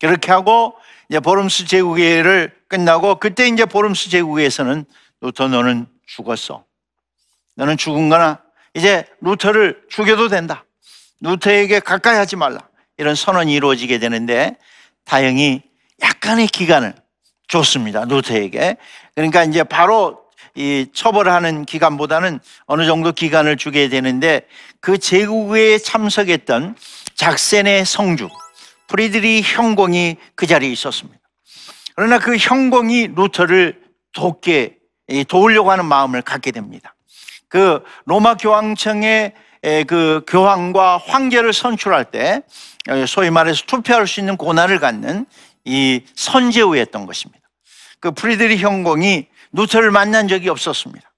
그렇게 0.00 0.32
하고 0.32 0.74
이제 1.08 1.20
보름스 1.20 1.66
제국회를 1.66 2.52
끝나고 2.68 3.16
그때 3.16 3.46
이제 3.46 3.64
보름스 3.64 4.10
제국회에서는 4.10 4.84
루터 5.20 5.48
너는 5.48 5.86
죽었어. 6.06 6.64
너는 7.54 7.76
죽은 7.76 8.08
거나 8.08 8.42
이제 8.74 9.04
루터를 9.20 9.82
죽여도 9.88 10.28
된다. 10.28 10.64
루터에게 11.20 11.80
가까이 11.80 12.16
하지 12.16 12.36
말라. 12.36 12.58
이런 12.96 13.14
선언이 13.14 13.52
이루어지게 13.54 13.98
되는데 13.98 14.56
다행히 15.04 15.62
약간의 16.02 16.46
기간을 16.48 16.94
줬습니다. 17.48 18.04
루터에게. 18.04 18.76
그러니까 19.14 19.44
이제 19.44 19.62
바로 19.62 20.22
이 20.54 20.86
처벌하는 20.92 21.64
기간보다는 21.64 22.40
어느 22.66 22.86
정도 22.86 23.12
기간을 23.12 23.56
주게 23.56 23.88
되는데 23.88 24.46
그 24.80 24.98
제국회에 24.98 25.78
참석했던 25.78 26.76
작센의 27.14 27.84
성주 27.84 28.28
프리드리히 28.88 29.42
현공이 29.42 30.16
그 30.34 30.46
자리에 30.46 30.70
있었습니다. 30.70 31.18
그러나 31.94 32.18
그 32.18 32.36
현공이 32.36 33.08
루터를 33.14 33.80
돕게 34.12 34.76
도우려고 35.28 35.70
하는 35.70 35.84
마음을 35.84 36.22
갖게 36.22 36.50
됩니다. 36.50 36.94
그 37.48 37.82
로마 38.04 38.36
교황청의 38.36 39.32
그 39.86 40.24
교황과 40.26 40.98
황제를 40.98 41.52
선출할 41.52 42.10
때 42.10 42.42
소위 43.06 43.30
말해서 43.30 43.64
투표할 43.66 44.06
수 44.06 44.20
있는 44.20 44.36
권한을 44.36 44.80
갖는 44.80 45.26
이 45.64 46.02
선제후였던 46.16 47.06
것입니다. 47.06 47.46
그 48.00 48.10
프리드리히 48.10 48.58
현공이 48.58 49.28
루터를 49.52 49.90
만난 49.90 50.28
적이 50.28 50.48
없었습니다. 50.48 51.12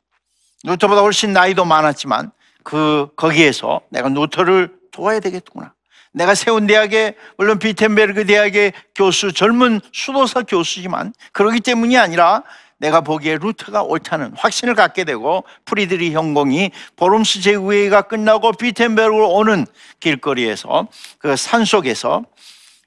루터보다 0.65 1.01
훨씬 1.01 1.33
나이도 1.33 1.65
많았지만 1.65 2.33
그 2.63 3.09
거기에서 3.17 3.81
내가 3.91 4.09
루터를 4.09 4.75
도와야 4.91 5.21
되겠구나. 5.21 5.73
내가 6.14 6.35
세운 6.35 6.66
대학에 6.66 7.14
물론 7.37 7.59
비텐베르그 7.59 8.25
대학의 8.25 8.73
교수 8.94 9.33
젊은 9.33 9.80
수도사 9.92 10.42
교수지만 10.42 11.12
그러기 11.33 11.61
때문이 11.61 11.99
아니라 11.99 12.42
내가 12.78 13.00
보기에 13.00 13.38
루터가 13.38 13.83
옳다는 13.83 14.33
확신을 14.37 14.75
갖게 14.75 15.04
되고 15.04 15.44
프리드리히 15.64 16.12
현공이 16.12 16.71
보름스 16.97 17.40
제국회의가 17.40 18.02
끝나고 18.02 18.52
비텐베르그로 18.52 19.30
오는 19.30 19.66
길거리에서 20.00 20.88
그 21.18 21.37
산 21.37 21.64
속에서 21.64 22.25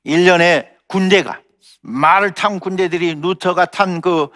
일련의 0.04 0.70
군대가 0.88 1.40
말을 1.82 2.32
탄 2.32 2.60
군대들이 2.60 3.16
루터가 3.22 3.66
탄 3.66 4.02
그 4.02 4.30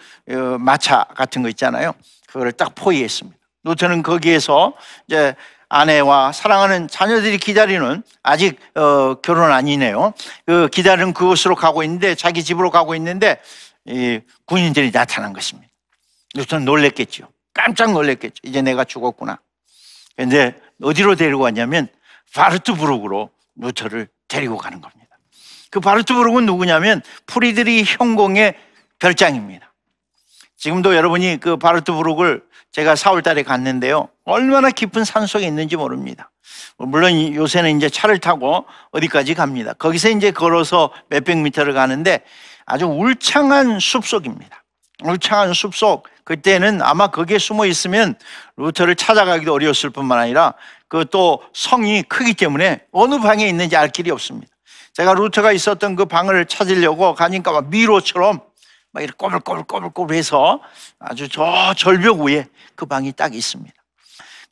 마차 0.58 1.04
같은 1.16 1.42
거 1.42 1.48
있잖아요. 1.48 1.92
그거를 2.26 2.52
딱 2.52 2.74
포위했습니다. 2.74 3.38
루터는 3.64 4.02
거기에서 4.02 4.74
이제 5.06 5.34
아내와 5.72 6.32
사랑하는 6.32 6.86
자녀들이 6.86 7.38
기다리는 7.38 8.02
아직 8.22 8.58
어, 8.74 9.14
결혼 9.22 9.50
아니네요. 9.50 10.12
그 10.44 10.68
기다리는 10.68 11.14
그곳으로 11.14 11.54
가고 11.54 11.82
있는데 11.82 12.14
자기 12.14 12.44
집으로 12.44 12.70
가고 12.70 12.94
있는데 12.94 13.40
이 13.86 14.20
군인들이 14.44 14.92
나타난 14.92 15.32
것입니다. 15.32 15.72
루터는 16.34 16.66
놀랬겠죠. 16.66 17.26
깜짝 17.54 17.92
놀랬겠죠. 17.92 18.34
이제 18.42 18.60
내가 18.60 18.84
죽었구나. 18.84 19.38
근데 20.14 20.54
어디로 20.82 21.14
데리고 21.14 21.44
왔냐면 21.44 21.88
바르트부르크로 22.34 23.30
루터를 23.56 24.08
데리고 24.28 24.58
가는 24.58 24.82
겁니다. 24.82 25.16
그 25.70 25.80
바르트부르크는 25.80 26.44
누구냐면 26.44 27.00
프리드리히 27.24 27.84
현공의 27.84 28.56
별장입니다. 28.98 29.71
지금도 30.62 30.94
여러분이 30.94 31.38
그 31.40 31.56
바르트부르크를 31.56 32.40
제가 32.70 32.94
4월 32.94 33.24
달에 33.24 33.42
갔는데요. 33.42 34.08
얼마나 34.24 34.70
깊은 34.70 35.02
산 35.02 35.26
속에 35.26 35.44
있는지 35.44 35.74
모릅니다. 35.74 36.30
물론 36.78 37.34
요새는 37.34 37.76
이제 37.76 37.88
차를 37.88 38.20
타고 38.20 38.64
어디까지 38.92 39.34
갑니다. 39.34 39.72
거기서 39.72 40.10
이제 40.10 40.30
걸어서 40.30 40.92
몇백 41.08 41.38
미터를 41.38 41.72
가는데 41.74 42.22
아주 42.64 42.86
울창한 42.86 43.80
숲 43.80 44.06
속입니다. 44.06 44.62
울창한 45.02 45.52
숲 45.52 45.74
속. 45.74 46.06
그때는 46.22 46.80
아마 46.80 47.08
거기에 47.08 47.38
숨어 47.38 47.66
있으면 47.66 48.14
루터를 48.56 48.94
찾아가기도 48.94 49.52
어려웠을 49.52 49.90
뿐만 49.90 50.20
아니라 50.20 50.54
그 50.86 51.04
또 51.10 51.42
성이 51.52 52.04
크기 52.04 52.34
때문에 52.34 52.82
어느 52.92 53.18
방에 53.18 53.48
있는지 53.48 53.76
알 53.76 53.88
길이 53.88 54.12
없습니다. 54.12 54.52
제가 54.92 55.14
루터가 55.14 55.50
있었던 55.50 55.96
그 55.96 56.04
방을 56.04 56.46
찾으려고 56.46 57.14
가니까 57.16 57.50
막 57.50 57.68
미로처럼 57.68 58.42
막 58.92 59.02
이렇게 59.02 59.16
꼬불꼬불꼬불꼬불 59.16 60.14
해서 60.14 60.60
아주 60.98 61.28
저 61.28 61.74
절벽 61.76 62.20
위에 62.20 62.46
그 62.74 62.86
방이 62.86 63.12
딱 63.12 63.34
있습니다. 63.34 63.74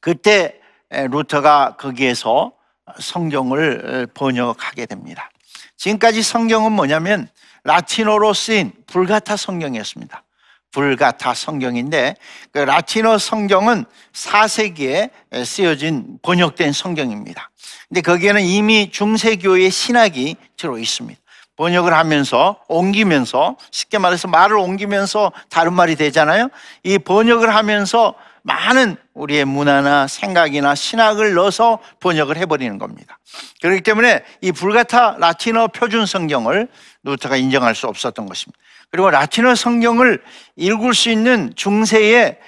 그때 0.01 0.61
루터가 0.91 1.77
거기에서 1.77 2.53
성경을 2.99 4.09
번역하게 4.15 4.87
됩니다. 4.87 5.31
지금까지 5.77 6.23
성경은 6.23 6.73
뭐냐면 6.73 7.29
라틴어로 7.65 8.33
쓰인 8.33 8.73
불가타 8.87 9.37
성경이었습니다. 9.37 10.25
불가타 10.73 11.35
성경인데 11.35 12.15
그 12.53 12.59
라틴어 12.59 13.19
성경은 13.19 13.85
4세기에 14.13 15.11
쓰여진 15.45 16.19
번역된 16.23 16.73
성경입니다. 16.73 17.51
근데 17.89 18.01
거기에는 18.01 18.41
이미 18.43 18.91
중세교의 18.91 19.71
신학이 19.71 20.37
들어 20.57 20.79
있습니다. 20.79 21.20
번역을 21.61 21.93
하면서 21.93 22.57
옮기면서 22.69 23.57
쉽게 23.71 23.99
말해서 23.99 24.29
말을 24.29 24.57
옮기면서 24.57 25.31
다른 25.51 25.75
말이 25.75 25.95
되잖아요. 25.95 26.49
이 26.85 26.97
번역을 26.97 27.55
하면서 27.55 28.15
많은 28.41 28.97
우리의 29.13 29.45
문화나 29.45 30.07
생각이나 30.07 30.75
신학을 30.75 31.35
넣어서 31.35 31.79
번역을 32.01 32.39
해버리는 32.39 32.79
겁니다. 32.79 33.19
그렇기 33.61 33.83
때문에 33.83 34.25
이 34.41 34.53
불가타 34.53 35.17
라틴어 35.19 35.69
표준 35.69 36.07
성경을 36.07 36.67
루터가 37.03 37.37
인정할 37.37 37.75
수 37.75 37.89
없었던 37.89 38.25
것입니다. 38.25 38.59
그리고 38.91 39.11
라틴어 39.11 39.55
성경을 39.55 40.23
읽을 40.57 40.95
수 40.95 41.11
있는 41.11 41.53
중세의 41.57 42.39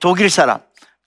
독일 0.00 0.30
사람, 0.30 0.60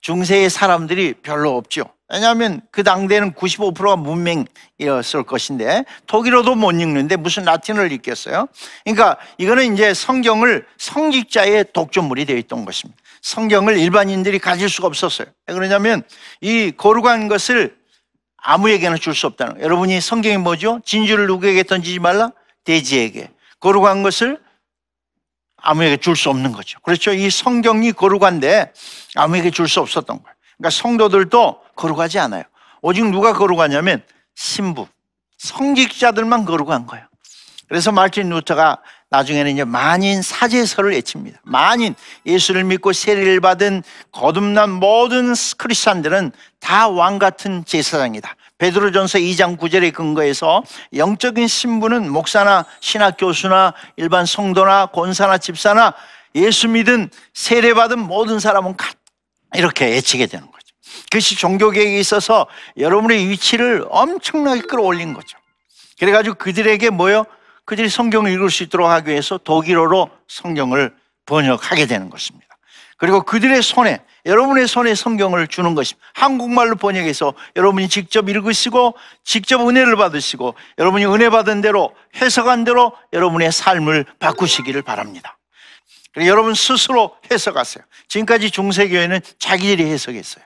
중세의 0.06 0.50
사람들이 0.50 1.14
별로 1.14 1.56
없죠. 1.56 1.82
왜냐하면 2.08 2.60
그 2.70 2.84
당대는 2.84 3.32
95%가 3.32 3.96
문맹이었을 3.96 5.24
것인데 5.24 5.84
독일어도 6.06 6.54
못 6.54 6.70
읽는데 6.70 7.16
무슨 7.16 7.42
라틴어를 7.42 7.90
읽겠어요? 7.90 8.46
그러니까 8.84 9.16
이거는 9.38 9.74
이제 9.74 9.94
성경을 9.94 10.64
성직자의 10.78 11.72
독점물이 11.72 12.24
되어 12.24 12.36
있던 12.36 12.64
것입니다. 12.64 12.96
성경을 13.20 13.78
일반인들이 13.78 14.38
가질 14.38 14.68
수가 14.68 14.86
없었어요. 14.86 15.26
왜 15.48 15.54
그러냐면 15.54 16.04
이 16.40 16.70
거룩한 16.76 17.26
것을 17.26 17.76
아무에게나 18.36 18.98
줄 18.98 19.12
수 19.12 19.26
없다는 19.26 19.54
거예요. 19.54 19.64
여러분이 19.64 20.00
성경이 20.00 20.36
뭐죠? 20.36 20.80
진주를 20.84 21.26
누구에게 21.26 21.64
던지지 21.64 21.98
말라? 21.98 22.30
돼지에게. 22.62 23.30
거룩한 23.58 24.04
것을 24.04 24.38
아무에게 25.66 25.96
줄 25.96 26.14
수 26.16 26.30
없는 26.30 26.52
거죠. 26.52 26.78
그렇죠. 26.80 27.12
이 27.12 27.28
성경이 27.28 27.92
거룩한데 27.92 28.72
아무에게 29.16 29.50
줄 29.50 29.66
수 29.68 29.80
없었던 29.80 30.22
거예요. 30.22 30.36
그러니까 30.56 30.70
성도들도 30.70 31.60
거룩하지 31.74 32.18
않아요. 32.20 32.44
오직 32.82 33.04
누가 33.10 33.32
거룩하냐면 33.32 34.02
신부, 34.36 34.86
성직자들만 35.38 36.44
거룩한 36.44 36.86
거예요. 36.86 37.04
그래서 37.68 37.90
마틴 37.90 38.28
루터가 38.30 38.78
나중에는 39.10 39.52
이제 39.52 39.64
만인 39.64 40.22
사제설을 40.22 40.92
외칩니다. 40.92 41.40
만인 41.42 41.94
예수를 42.24 42.62
믿고 42.64 42.92
세례를 42.92 43.40
받은 43.40 43.82
거듭난 44.12 44.70
모든 44.70 45.34
크리스찬들은 45.58 46.32
다 46.60 46.88
왕 46.88 47.18
같은 47.18 47.64
제사장이다. 47.64 48.36
베드로전서 48.58 49.18
2장 49.18 49.58
9절에 49.58 49.92
근거해서 49.92 50.62
영적인 50.94 51.46
신부는 51.46 52.10
목사나 52.10 52.64
신학 52.80 53.16
교수나 53.18 53.74
일반 53.96 54.24
성도나 54.24 54.86
권사나 54.86 55.38
집사나 55.38 55.94
예수 56.34 56.68
믿은 56.68 57.10
세례 57.34 57.74
받은 57.74 57.98
모든 57.98 58.38
사람은 58.40 58.76
같 58.76 58.96
이렇게 59.54 59.86
외치게 59.86 60.26
되는 60.26 60.46
거죠. 60.46 60.56
그것이 61.10 61.36
종교계획에 61.36 61.98
있어서 61.98 62.46
여러분의 62.78 63.28
위치를 63.28 63.86
엄청나게 63.90 64.62
끌어올린 64.62 65.14
거죠. 65.14 65.38
그래가지고 65.98 66.36
그들에게 66.36 66.90
뭐요? 66.90 67.24
그들이 67.64 67.88
성경을 67.88 68.30
읽을 68.32 68.50
수 68.50 68.62
있도록 68.62 68.88
하기 68.88 69.10
위해서 69.10 69.38
독일어로 69.38 70.10
성경을 70.28 70.94
번역하게 71.26 71.86
되는 71.86 72.10
것입니다. 72.10 72.45
그리고 72.96 73.22
그들의 73.22 73.62
손에 73.62 74.00
여러분의 74.24 74.66
손에 74.66 74.94
성경을 74.94 75.46
주는 75.46 75.74
것입니다. 75.74 76.06
한국말로 76.14 76.76
번역해서 76.76 77.34
여러분이 77.54 77.88
직접 77.88 78.28
읽으시고 78.28 78.94
직접 79.22 79.66
은혜를 79.68 79.96
받으시고 79.96 80.54
여러분이 80.78 81.06
은혜 81.06 81.30
받은 81.30 81.60
대로 81.60 81.94
해석한 82.16 82.64
대로 82.64 82.92
여러분의 83.12 83.52
삶을 83.52 84.04
바꾸시기를 84.18 84.82
바랍니다. 84.82 85.38
여러분 86.18 86.54
스스로 86.54 87.14
해석하세요. 87.30 87.84
지금까지 88.08 88.50
중세교회는 88.50 89.20
자기들이 89.38 89.84
해석했어요. 89.84 90.44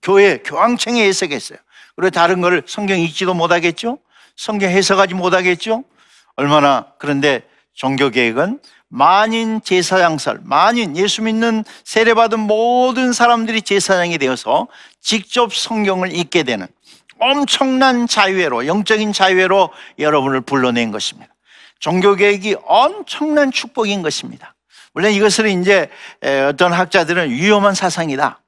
교회, 0.00 0.38
교황청이 0.38 1.02
해석했어요. 1.02 1.58
그리고 1.94 2.10
다른 2.10 2.40
걸 2.40 2.62
성경 2.66 2.98
읽지도 2.98 3.34
못하겠죠? 3.34 3.98
성경 4.36 4.70
해석하지 4.70 5.14
못하겠죠? 5.14 5.84
얼마나 6.36 6.86
그런데 6.98 7.42
종교개혁은 7.74 8.60
만인 8.94 9.62
제사장설, 9.62 10.40
만인 10.44 10.98
예수 10.98 11.22
믿는 11.22 11.64
세례받은 11.82 12.38
모든 12.40 13.14
사람들이 13.14 13.62
제사장이 13.62 14.18
되어서 14.18 14.68
직접 15.00 15.54
성경을 15.54 16.14
읽게 16.14 16.42
되는 16.42 16.66
엄청난 17.18 18.06
자유회로, 18.06 18.66
영적인 18.66 19.14
자유회로 19.14 19.70
여러분을 19.98 20.42
불러낸 20.42 20.90
것입니다. 20.90 21.32
종교개혁이 21.78 22.56
엄청난 22.66 23.50
축복인 23.50 24.02
것입니다. 24.02 24.54
물론 24.92 25.12
이것을 25.12 25.46
이제 25.48 25.88
어떤 26.50 26.74
학자들은 26.74 27.30
위험한 27.30 27.74
사상이다. 27.74 28.41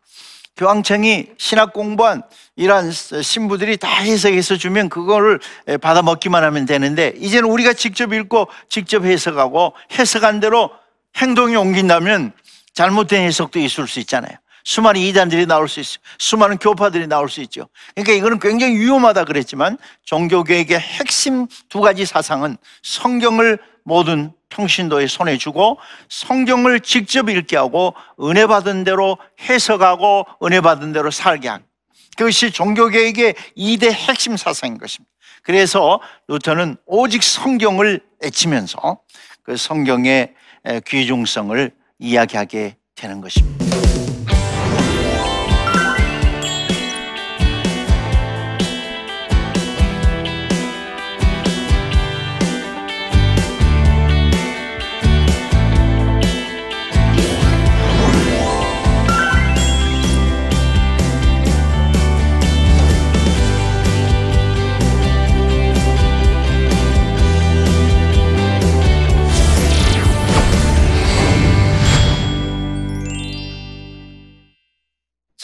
교황청이 0.57 1.27
신학 1.37 1.73
공부한 1.73 2.23
이러한 2.57 2.93
신부들이 2.93 3.77
다 3.77 3.89
해석해서 3.89 4.57
주면 4.57 4.89
그거를 4.89 5.41
받아 5.81 6.03
먹기만 6.03 6.45
하면 6.45 6.67
되는데 6.67 7.13
이제는 7.17 7.49
우리가 7.49 7.73
직접 7.73 8.13
읽고 8.13 8.49
직접 8.69 9.05
해석하고 9.05 9.75
해석한 9.99 10.41
대로 10.41 10.71
행동이 11.17 11.57
옮긴다면 11.57 12.33
잘못된 12.73 13.25
해석도 13.25 13.59
있을 13.59 13.89
수 13.89 14.01
있잖아요. 14.01 14.37
수많은 14.65 15.01
이단들이 15.01 15.47
나올 15.47 15.69
수 15.69 15.81
있어요. 15.81 15.99
수많은 16.19 16.57
교파들이 16.57 17.07
나올 17.07 17.29
수 17.29 17.41
있죠. 17.43 17.69
그러니까 17.95 18.15
이거는 18.15 18.39
굉장히 18.39 18.79
위험하다 18.79 19.25
그랬지만 19.25 19.77
종교개혁의 20.05 20.79
핵심 20.79 21.47
두 21.69 21.81
가지 21.81 22.07
사상은 22.07 22.57
성경을 22.83 23.59
모든 23.85 24.33
평신도에 24.55 25.07
손에 25.07 25.37
주고 25.37 25.79
성경을 26.09 26.81
직접 26.81 27.29
읽게 27.29 27.57
하고 27.57 27.95
은혜 28.21 28.47
받은 28.47 28.85
대로 28.85 29.19
해석하고 29.41 30.27
은혜 30.45 30.61
받은 30.61 30.93
대로 30.93 31.11
살게 31.11 31.49
한 31.49 31.65
그것이 32.17 32.53
종교개혁의 32.53 33.35
2대 33.57 33.91
핵심 33.91 34.37
사상인 34.37 34.79
것입니다. 34.79 35.13
그래서 35.43 36.01
루터는 36.29 36.77
오직 36.87 37.23
성경을 37.23 38.01
애치면서 38.23 39.01
그 39.43 39.57
성경의 39.57 40.33
귀중성을 40.87 41.71
이야기하게 41.99 42.77
되는 42.95 43.21
것입니다. 43.21 44.04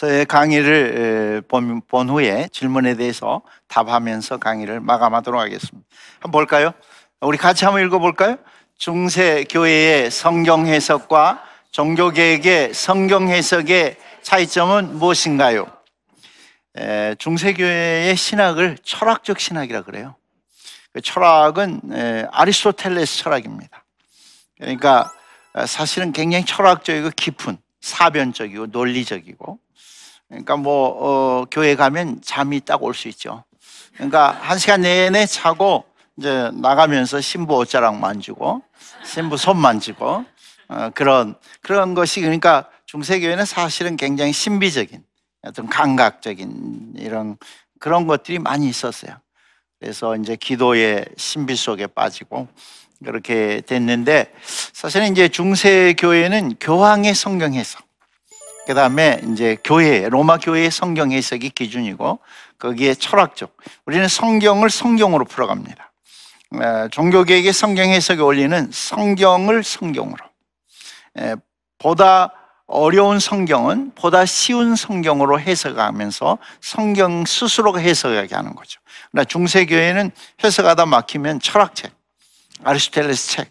저의 0.00 0.24
강의를 0.24 1.42
본, 1.46 1.82
본 1.86 2.08
후에 2.08 2.48
질문에 2.52 2.94
대해서 2.96 3.42
답하면서 3.68 4.38
강의를 4.38 4.80
마감하도록 4.80 5.38
하겠습니다. 5.38 5.86
한번 6.20 6.30
볼까요? 6.30 6.72
우리 7.20 7.36
같이 7.36 7.66
한번 7.66 7.84
읽어볼까요? 7.84 8.38
중세 8.78 9.44
교회의 9.44 10.10
성경 10.10 10.66
해석과 10.66 11.44
종교계획의 11.72 12.72
성경 12.72 13.28
해석의 13.28 13.98
차이점은 14.22 14.96
무엇인가요? 14.96 15.66
에, 16.78 17.14
중세 17.18 17.52
교회의 17.52 18.16
신학을 18.16 18.78
철학적 18.82 19.38
신학이라 19.38 19.82
그래요. 19.82 20.16
그 20.94 21.02
철학은 21.02 21.80
에, 21.92 22.26
아리스토텔레스 22.32 23.18
철학입니다. 23.18 23.84
그러니까 24.56 25.12
사실은 25.66 26.12
굉장히 26.12 26.46
철학적이고 26.46 27.10
깊은 27.14 27.58
사변적이고 27.82 28.68
논리적이고 28.68 29.58
그러니까 30.30 30.56
뭐 30.56 31.40
어, 31.42 31.44
교회 31.50 31.74
가면 31.74 32.20
잠이 32.22 32.60
딱 32.60 32.82
올 32.82 32.94
수 32.94 33.08
있죠. 33.08 33.44
그러니까 33.94 34.30
한 34.30 34.58
시간 34.58 34.80
내내 34.82 35.26
자고 35.26 35.84
이제 36.16 36.50
나가면서 36.54 37.20
신부 37.20 37.56
옷자락 37.56 37.96
만지고 37.96 38.62
신부 39.04 39.36
손 39.36 39.58
만지고 39.58 40.24
어, 40.68 40.90
그런 40.94 41.34
그런 41.60 41.94
것이 41.94 42.20
그러니까 42.20 42.68
중세교회는 42.86 43.44
사실은 43.44 43.96
굉장히 43.96 44.32
신비적인 44.32 45.02
어떤 45.42 45.68
감각적인 45.68 46.94
이런 46.96 47.36
그런 47.78 48.06
것들이 48.06 48.38
많이 48.38 48.68
있었어요. 48.68 49.16
그래서 49.80 50.14
이제 50.16 50.36
기도의 50.36 51.06
신비 51.16 51.56
속에 51.56 51.86
빠지고 51.88 52.46
그렇게 53.04 53.62
됐는데 53.62 54.32
사실은 54.72 55.10
이제 55.10 55.28
중세교회는 55.28 56.56
교황의 56.60 57.14
성경 57.14 57.54
해석 57.54 57.82
그 58.70 58.74
다음에 58.74 59.20
이제 59.32 59.56
교회, 59.64 60.08
로마 60.08 60.36
교회의 60.36 60.70
성경 60.70 61.10
해석이 61.10 61.50
기준이고 61.50 62.20
거기에 62.56 62.94
철학적. 62.94 63.56
우리는 63.84 64.06
성경을 64.06 64.70
성경으로 64.70 65.24
풀어갑니다. 65.24 65.92
종교계획의 66.92 67.52
성경 67.52 67.88
해석에 67.88 68.22
올리는 68.22 68.70
성경을 68.72 69.64
성경으로. 69.64 70.24
보다 71.78 72.32
어려운 72.68 73.18
성경은 73.18 73.90
보다 73.96 74.24
쉬운 74.24 74.76
성경으로 74.76 75.40
해석하면서 75.40 76.38
성경 76.60 77.24
스스로가 77.24 77.80
해석하게 77.80 78.36
하는 78.36 78.54
거죠. 78.54 78.80
그러나 79.10 79.24
중세교회는 79.24 80.12
해석하다 80.44 80.86
막히면 80.86 81.40
철학책, 81.40 81.90
아리스토텔레스 82.62 83.30
책, 83.30 83.50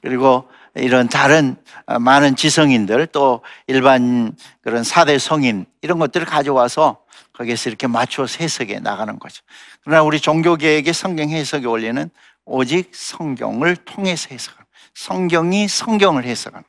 그리고 0.00 0.48
이런 0.76 1.08
다른 1.08 1.56
어, 1.86 1.98
많은 1.98 2.36
지성인들 2.36 3.08
또 3.08 3.42
일반 3.66 4.36
그런 4.62 4.84
사대 4.84 5.18
성인 5.18 5.66
이런 5.82 5.98
것들을 5.98 6.26
가져와서 6.26 6.98
거기에서 7.32 7.70
이렇게 7.70 7.86
맞춰서 7.86 8.38
해석해 8.40 8.80
나가는 8.80 9.18
거죠. 9.18 9.42
그러나 9.82 10.02
우리 10.02 10.20
종교계획의 10.20 10.92
성경 10.94 11.30
해석의 11.30 11.66
원리는 11.66 12.10
오직 12.44 12.90
성경을 12.94 13.76
통해서 13.76 14.28
해석하는 14.30 14.64
성경이 14.94 15.68
성경을 15.68 16.24
해석하는 16.24 16.64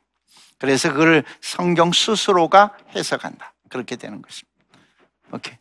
그래서 0.58 0.92
그걸 0.92 1.24
성경 1.40 1.92
스스로가 1.92 2.72
해석한다. 2.94 3.54
그렇게 3.68 3.96
되는 3.96 4.20
것입니다. 4.20 4.58
오케이. 5.32 5.54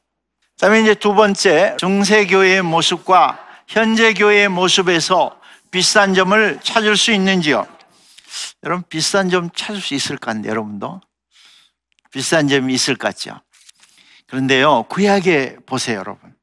다음에 0.60 0.82
이제 0.82 0.96
두 0.96 1.14
번째 1.14 1.76
중세교회의 1.78 2.64
모습과 2.64 3.40
현재 3.68 4.14
교회의 4.14 4.48
모습에서 4.48 5.40
비슷한 5.70 6.14
점을 6.14 6.60
찾을 6.64 6.98
수 6.98 7.12
있는지요? 7.12 7.68
여러분 8.63 8.84
비싼 8.89 9.30
점 9.30 9.50
찾을 9.52 9.82
수 9.82 9.93
있을 9.93 10.17
것 10.17 10.28
같은데 10.28 10.50
여러분도 10.50 11.02
비싼 12.12 12.48
점이 12.48 12.74
있을 12.74 12.96
것 12.96 13.10
같죠. 13.10 13.39
그런데요 14.28 14.84
구약에 14.84 15.58
보세요 15.65 16.00
여러분. 16.00 16.36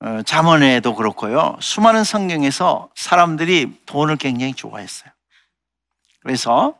어, 0.00 0.22
잠언에도 0.22 0.94
그렇고요. 0.94 1.56
수많은 1.60 2.04
성경에서 2.04 2.90
사람들이 2.94 3.80
돈을 3.86 4.16
굉장히 4.16 4.52
좋아했어요. 4.52 5.10
그래서 6.20 6.76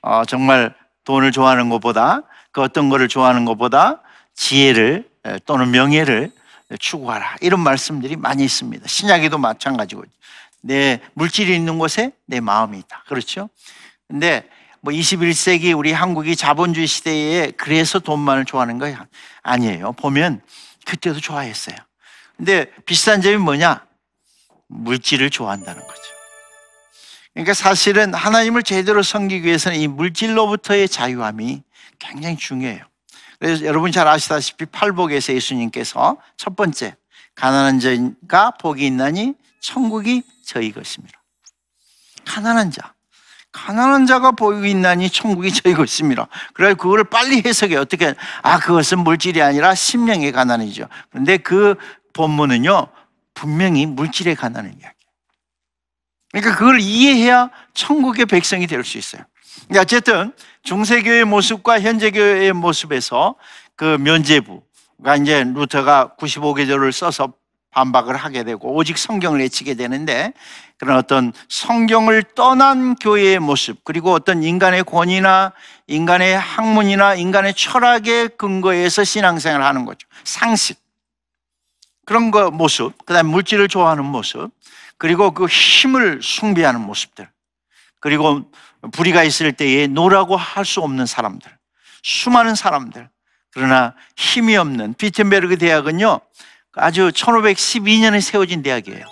어, 0.00 0.24
정말 0.24 0.74
돈을 1.04 1.32
좋아하는 1.32 1.68
것보다 1.68 2.22
그 2.52 2.62
어떤 2.62 2.88
것을 2.88 3.08
좋아하는 3.08 3.44
것보다 3.44 4.00
지혜를 4.34 5.08
또는 5.44 5.70
명예를 5.70 6.30
추구하라 6.78 7.36
이런 7.40 7.60
말씀들이 7.60 8.16
많이 8.16 8.44
있습니다. 8.44 8.86
신약에도 8.86 9.38
마찬가지고 9.38 10.04
내 10.64 10.98
물질이 11.12 11.54
있는 11.54 11.78
곳에 11.78 12.12
내 12.26 12.40
마음이 12.40 12.78
있다. 12.78 13.04
그렇죠? 13.06 13.50
근데 14.08 14.48
뭐 14.80 14.92
21세기 14.92 15.76
우리 15.76 15.92
한국이 15.92 16.36
자본주의 16.36 16.86
시대에 16.86 17.50
그래서 17.52 17.98
돈만을 17.98 18.46
좋아하는 18.46 18.78
거 18.78 18.92
아니에요. 19.42 19.92
보면 19.92 20.40
그때도 20.86 21.20
좋아했어요. 21.20 21.76
근데 22.36 22.66
비싼 22.86 23.20
점이 23.20 23.36
뭐냐? 23.36 23.86
물질을 24.68 25.30
좋아한다는 25.30 25.82
거죠. 25.86 26.02
그러니까 27.34 27.52
사실은 27.52 28.14
하나님을 28.14 28.62
제대로 28.62 29.02
섬기기 29.02 29.46
위해서는 29.46 29.78
이 29.78 29.86
물질로부터의 29.88 30.88
자유함이 30.88 31.62
굉장히 31.98 32.36
중요해요. 32.36 32.84
그래서 33.38 33.64
여러분 33.66 33.92
잘 33.92 34.08
아시다시피 34.08 34.64
팔복에서 34.66 35.34
예수님께서 35.34 36.16
첫 36.38 36.56
번째 36.56 36.96
가난한 37.34 37.80
자가 37.80 38.52
복이 38.52 38.86
있나니 38.86 39.34
천국이 39.64 40.22
저희 40.44 40.72
것입니다. 40.72 41.22
가난한 42.26 42.70
자. 42.70 42.92
가난한 43.50 44.04
자가 44.06 44.32
보이고 44.32 44.66
있나니 44.66 45.08
천국이 45.08 45.52
저희고 45.52 45.84
있습니다. 45.84 46.26
그래 46.52 46.74
그거를 46.74 47.04
빨리 47.04 47.40
해석해 47.44 47.76
어떻게 47.76 48.14
아 48.42 48.58
그것은 48.58 48.98
물질이 48.98 49.40
아니라 49.40 49.74
심령의 49.74 50.32
가난이죠. 50.32 50.88
그런데 51.10 51.38
그 51.38 51.76
본문은요 52.12 52.88
분명히 53.32 53.86
물질의 53.86 54.34
가난을 54.36 54.70
이야기. 54.78 54.96
그러니까 56.30 56.56
그걸 56.56 56.80
이해해야 56.80 57.50
천국의 57.72 58.26
백성이 58.26 58.66
될 58.66 58.84
수 58.84 58.98
있어요. 58.98 59.22
어쨌든 59.78 60.32
중세교의 60.64 61.24
모습과 61.24 61.80
현재 61.80 62.10
교회의 62.10 62.52
모습에서 62.52 63.36
그 63.76 63.96
면제부가 63.98 65.16
이제 65.16 65.44
루터가 65.44 66.16
95개조를 66.18 66.92
써서 66.92 67.32
반박을 67.74 68.16
하게 68.16 68.44
되고 68.44 68.74
오직 68.74 68.96
성경을 68.98 69.40
외치게 69.40 69.74
되는데 69.74 70.32
그런 70.78 70.96
어떤 70.96 71.32
성경을 71.48 72.22
떠난 72.34 72.94
교회의 72.94 73.40
모습 73.40 73.84
그리고 73.84 74.12
어떤 74.12 74.42
인간의 74.42 74.84
권위나 74.84 75.52
인간의 75.88 76.38
학문이나 76.38 77.14
인간의 77.16 77.54
철학의 77.54 78.30
근거에서 78.38 79.04
신앙생활을 79.04 79.64
하는 79.64 79.84
거죠. 79.84 80.06
상식. 80.22 80.82
그런 82.06 82.30
거 82.30 82.50
모습, 82.50 82.92
그다음 83.06 83.28
물질을 83.28 83.66
좋아하는 83.66 84.04
모습, 84.04 84.50
그리고 84.98 85.32
그 85.32 85.46
힘을 85.46 86.20
숭배하는 86.22 86.80
모습들. 86.80 87.28
그리고 88.00 88.50
불의가 88.92 89.24
있을 89.24 89.52
때에 89.52 89.86
no라고 89.86 90.36
할 90.36 90.64
수 90.66 90.80
없는 90.80 91.06
사람들. 91.06 91.50
수많은 92.02 92.54
사람들. 92.54 93.08
그러나 93.50 93.94
힘이 94.16 94.56
없는 94.56 94.94
비텐베르그 94.94 95.56
대학은요. 95.56 96.20
아주 96.76 97.10
1512년에 97.10 98.20
세워진 98.20 98.62
대학이에요. 98.62 99.04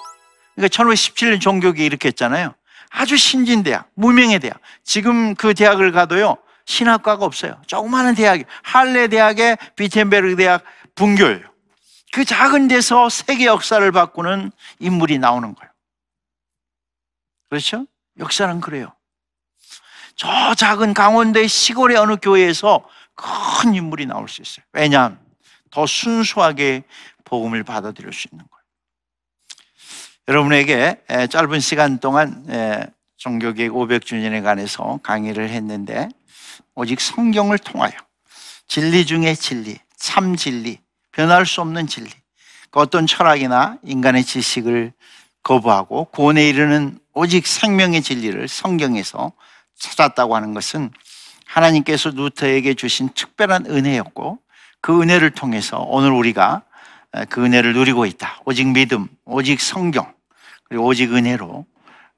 그러니까 0.54 0.76
1517년 0.76 1.40
종교개혁 1.40 1.84
이렇게 1.84 2.08
했잖아요. 2.08 2.54
아주 2.90 3.16
신진 3.16 3.62
대학, 3.62 3.88
무명의 3.94 4.38
대학. 4.38 4.58
지금 4.84 5.34
그 5.34 5.54
대학을 5.54 5.92
가도요. 5.92 6.36
신학과가 6.66 7.24
없어요. 7.24 7.60
조그마한 7.66 8.14
대학이 8.14 8.44
할레 8.62 9.08
대학의 9.08 9.58
비텐베르그 9.76 10.36
대학 10.36 10.62
분교예요. 10.94 11.40
그 12.12 12.24
작은 12.24 12.68
데서 12.68 13.08
세계 13.08 13.46
역사를 13.46 13.90
바꾸는 13.90 14.52
인물이 14.78 15.18
나오는 15.18 15.54
거예요. 15.54 15.72
그렇죠? 17.48 17.86
역사는 18.18 18.60
그래요. 18.60 18.94
저 20.14 20.54
작은 20.54 20.92
강원도의 20.94 21.48
시골의 21.48 21.96
어느 21.96 22.16
교회에서 22.16 22.86
큰 23.14 23.74
인물이 23.74 24.06
나올 24.06 24.28
수 24.28 24.42
있어요. 24.42 24.64
왜냐하면 24.72 25.18
더 25.70 25.86
순수하게 25.86 26.84
복음을 27.32 27.62
받아들일 27.64 28.12
수 28.12 28.28
있는 28.30 28.44
거예요. 28.44 28.62
여러분에게 30.28 31.00
짧은 31.30 31.60
시간 31.60 31.98
동안 31.98 32.44
종교개혁 33.16 33.72
500주년에 33.72 34.42
관해서 34.42 35.00
강의를 35.02 35.48
했는데 35.48 36.10
오직 36.74 37.00
성경을 37.00 37.56
통하여 37.56 37.92
진리 38.68 39.06
중의 39.06 39.34
진리, 39.36 39.78
참 39.96 40.36
진리, 40.36 40.78
변할 41.10 41.46
수 41.46 41.62
없는 41.62 41.86
진리, 41.86 42.10
그 42.70 42.80
어떤 42.80 43.06
철학이나 43.06 43.78
인간의 43.82 44.24
지식을 44.24 44.92
거부하고 45.42 46.04
구원에 46.06 46.46
이르는 46.46 46.98
오직 47.14 47.46
생명의 47.46 48.02
진리를 48.02 48.46
성경에서 48.46 49.32
찾았다고 49.78 50.36
하는 50.36 50.52
것은 50.52 50.90
하나님께서 51.46 52.10
루터에게 52.10 52.74
주신 52.74 53.08
특별한 53.14 53.66
은혜였고 53.66 54.38
그 54.82 55.00
은혜를 55.00 55.30
통해서 55.30 55.78
오늘 55.78 56.10
우리가 56.10 56.64
그 57.28 57.44
은혜를 57.44 57.74
누리고 57.74 58.06
있다. 58.06 58.40
오직 58.44 58.66
믿음, 58.68 59.08
오직 59.24 59.60
성경, 59.60 60.12
그리고 60.64 60.86
오직 60.86 61.14
은혜로 61.14 61.66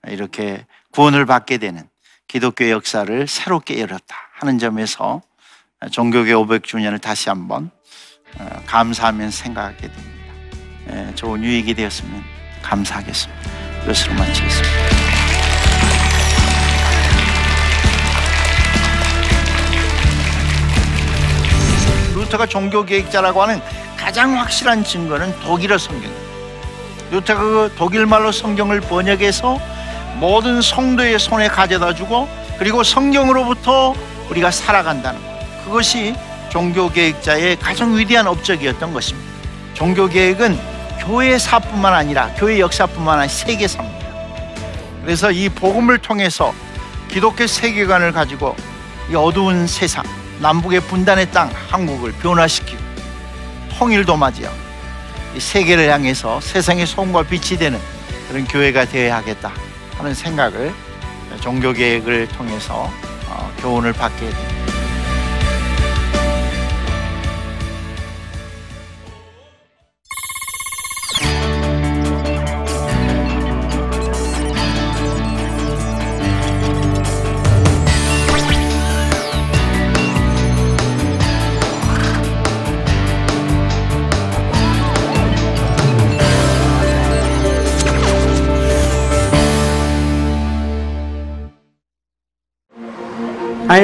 이렇게 0.09 0.66
구원을 0.92 1.26
받게 1.26 1.59
되는 1.59 1.83
기독교 2.28 2.70
역사를 2.70 3.26
새롭게 3.26 3.80
열었다 3.80 4.16
하는 4.35 4.59
점에서 4.59 5.22
종교계 5.90 6.33
500주년을 6.33 7.00
다시 7.00 7.28
한번 7.28 7.70
어, 8.38 8.62
감사하면서 8.66 9.37
생각하게 9.42 9.88
됩니다. 9.88 11.14
좋은 11.14 11.42
유익이 11.42 11.74
되었으면 11.74 12.22
감사하겠습니다. 12.62 13.42
이것으로 13.85 14.14
마치겠습니다. 14.14 14.68
루터가 22.14 22.46
종교계획자라고 22.46 23.42
하는 23.42 23.61
가장 24.05 24.38
확실한 24.38 24.85
증거는 24.85 25.35
독일어 25.40 25.79
성경입니다. 25.79 26.23
루터가 27.11 27.40
그 27.40 27.75
독일말로 27.79 28.33
성경을 28.33 28.83
번역해서 28.83 29.59
모든 30.17 30.61
성도의 30.61 31.19
손에 31.19 31.49
가져다 31.49 31.95
주고 31.95 32.29
그리고 32.59 32.83
성경으로부터 32.83 33.95
우리가 34.29 34.51
살아간다는 34.51 35.19
것. 35.23 35.64
그것이 35.64 36.14
종교계획자의 36.51 37.57
가장 37.57 37.97
위대한 37.97 38.27
업적이었던 38.27 38.93
것입니다. 38.93 39.27
종교계획은 39.73 40.59
교회사뿐만 41.01 41.95
아니라 41.95 42.31
교회 42.37 42.61
역사뿐만 42.61 43.21
아니라 43.21 43.29
세계사입니다. 43.33 44.07
그래서 45.03 45.31
이 45.31 45.49
복음을 45.49 45.97
통해서 45.97 46.53
기독교 47.09 47.47
세계관을 47.47 48.12
가지고 48.12 48.55
이 49.11 49.14
어두운 49.14 49.67
세상, 49.67 50.05
남북의 50.40 50.81
분단의 50.81 51.31
땅 51.31 51.51
한국을 51.71 52.12
변화시키고 52.12 52.84
통일도 53.78 54.16
이 55.37 55.40
세계를 55.40 55.90
향해서 55.90 56.40
세상의 56.40 56.87
소음과 56.87 57.24
빛이 57.24 57.58
되는 57.58 57.78
그런 58.28 58.44
교회가 58.46 58.84
되어야 58.84 59.16
하겠다 59.16 59.52
하는 59.96 60.14
생각을 60.14 60.72
종교계획을 61.40 62.28
통해서 62.28 62.90
어, 63.28 63.52
교훈을 63.58 63.92
받게 63.92 64.30
됩니다. 64.30 64.63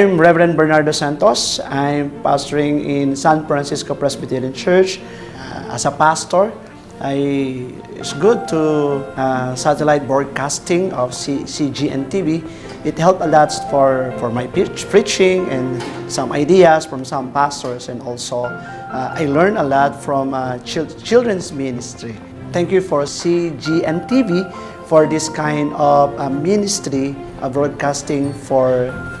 I'm 0.01 0.17
Reverend 0.17 0.57
Bernardo 0.57 0.91
Santos. 0.91 1.59
I'm 1.59 2.09
pastoring 2.23 2.83
in 2.89 3.15
San 3.15 3.45
Francisco 3.45 3.93
Presbyterian 3.93 4.51
Church. 4.51 4.97
Uh, 4.97 5.77
as 5.77 5.85
a 5.85 5.91
pastor, 5.91 6.51
I, 6.99 7.69
it's 7.93 8.11
good 8.13 8.47
to 8.47 9.05
uh, 9.13 9.53
satellite 9.53 10.07
broadcasting 10.07 10.91
of 10.93 11.13
C, 11.13 11.45
CGN 11.45 12.09
TV. 12.09 12.41
It 12.83 12.97
helped 12.97 13.21
a 13.21 13.27
lot 13.27 13.53
for, 13.69 14.11
for 14.17 14.31
my 14.31 14.47
preach, 14.47 14.89
preaching 14.89 15.47
and 15.49 15.77
some 16.11 16.31
ideas 16.31 16.83
from 16.87 17.05
some 17.05 17.31
pastors, 17.31 17.87
and 17.87 18.01
also 18.01 18.45
uh, 18.45 19.13
I 19.15 19.25
learned 19.25 19.59
a 19.59 19.63
lot 19.63 20.01
from 20.01 20.33
uh, 20.33 20.57
chil- 20.65 20.89
children's 21.05 21.53
ministry. 21.53 22.17
Thank 22.51 22.71
you 22.71 22.81
for 22.81 23.03
CGN 23.03 24.09
TV 24.09 24.49
for 24.87 25.05
this 25.05 25.29
kind 25.29 25.71
of 25.75 26.19
uh, 26.19 26.27
ministry 26.27 27.15
of 27.41 27.53
broadcasting 27.53 28.33
for 28.33 29.20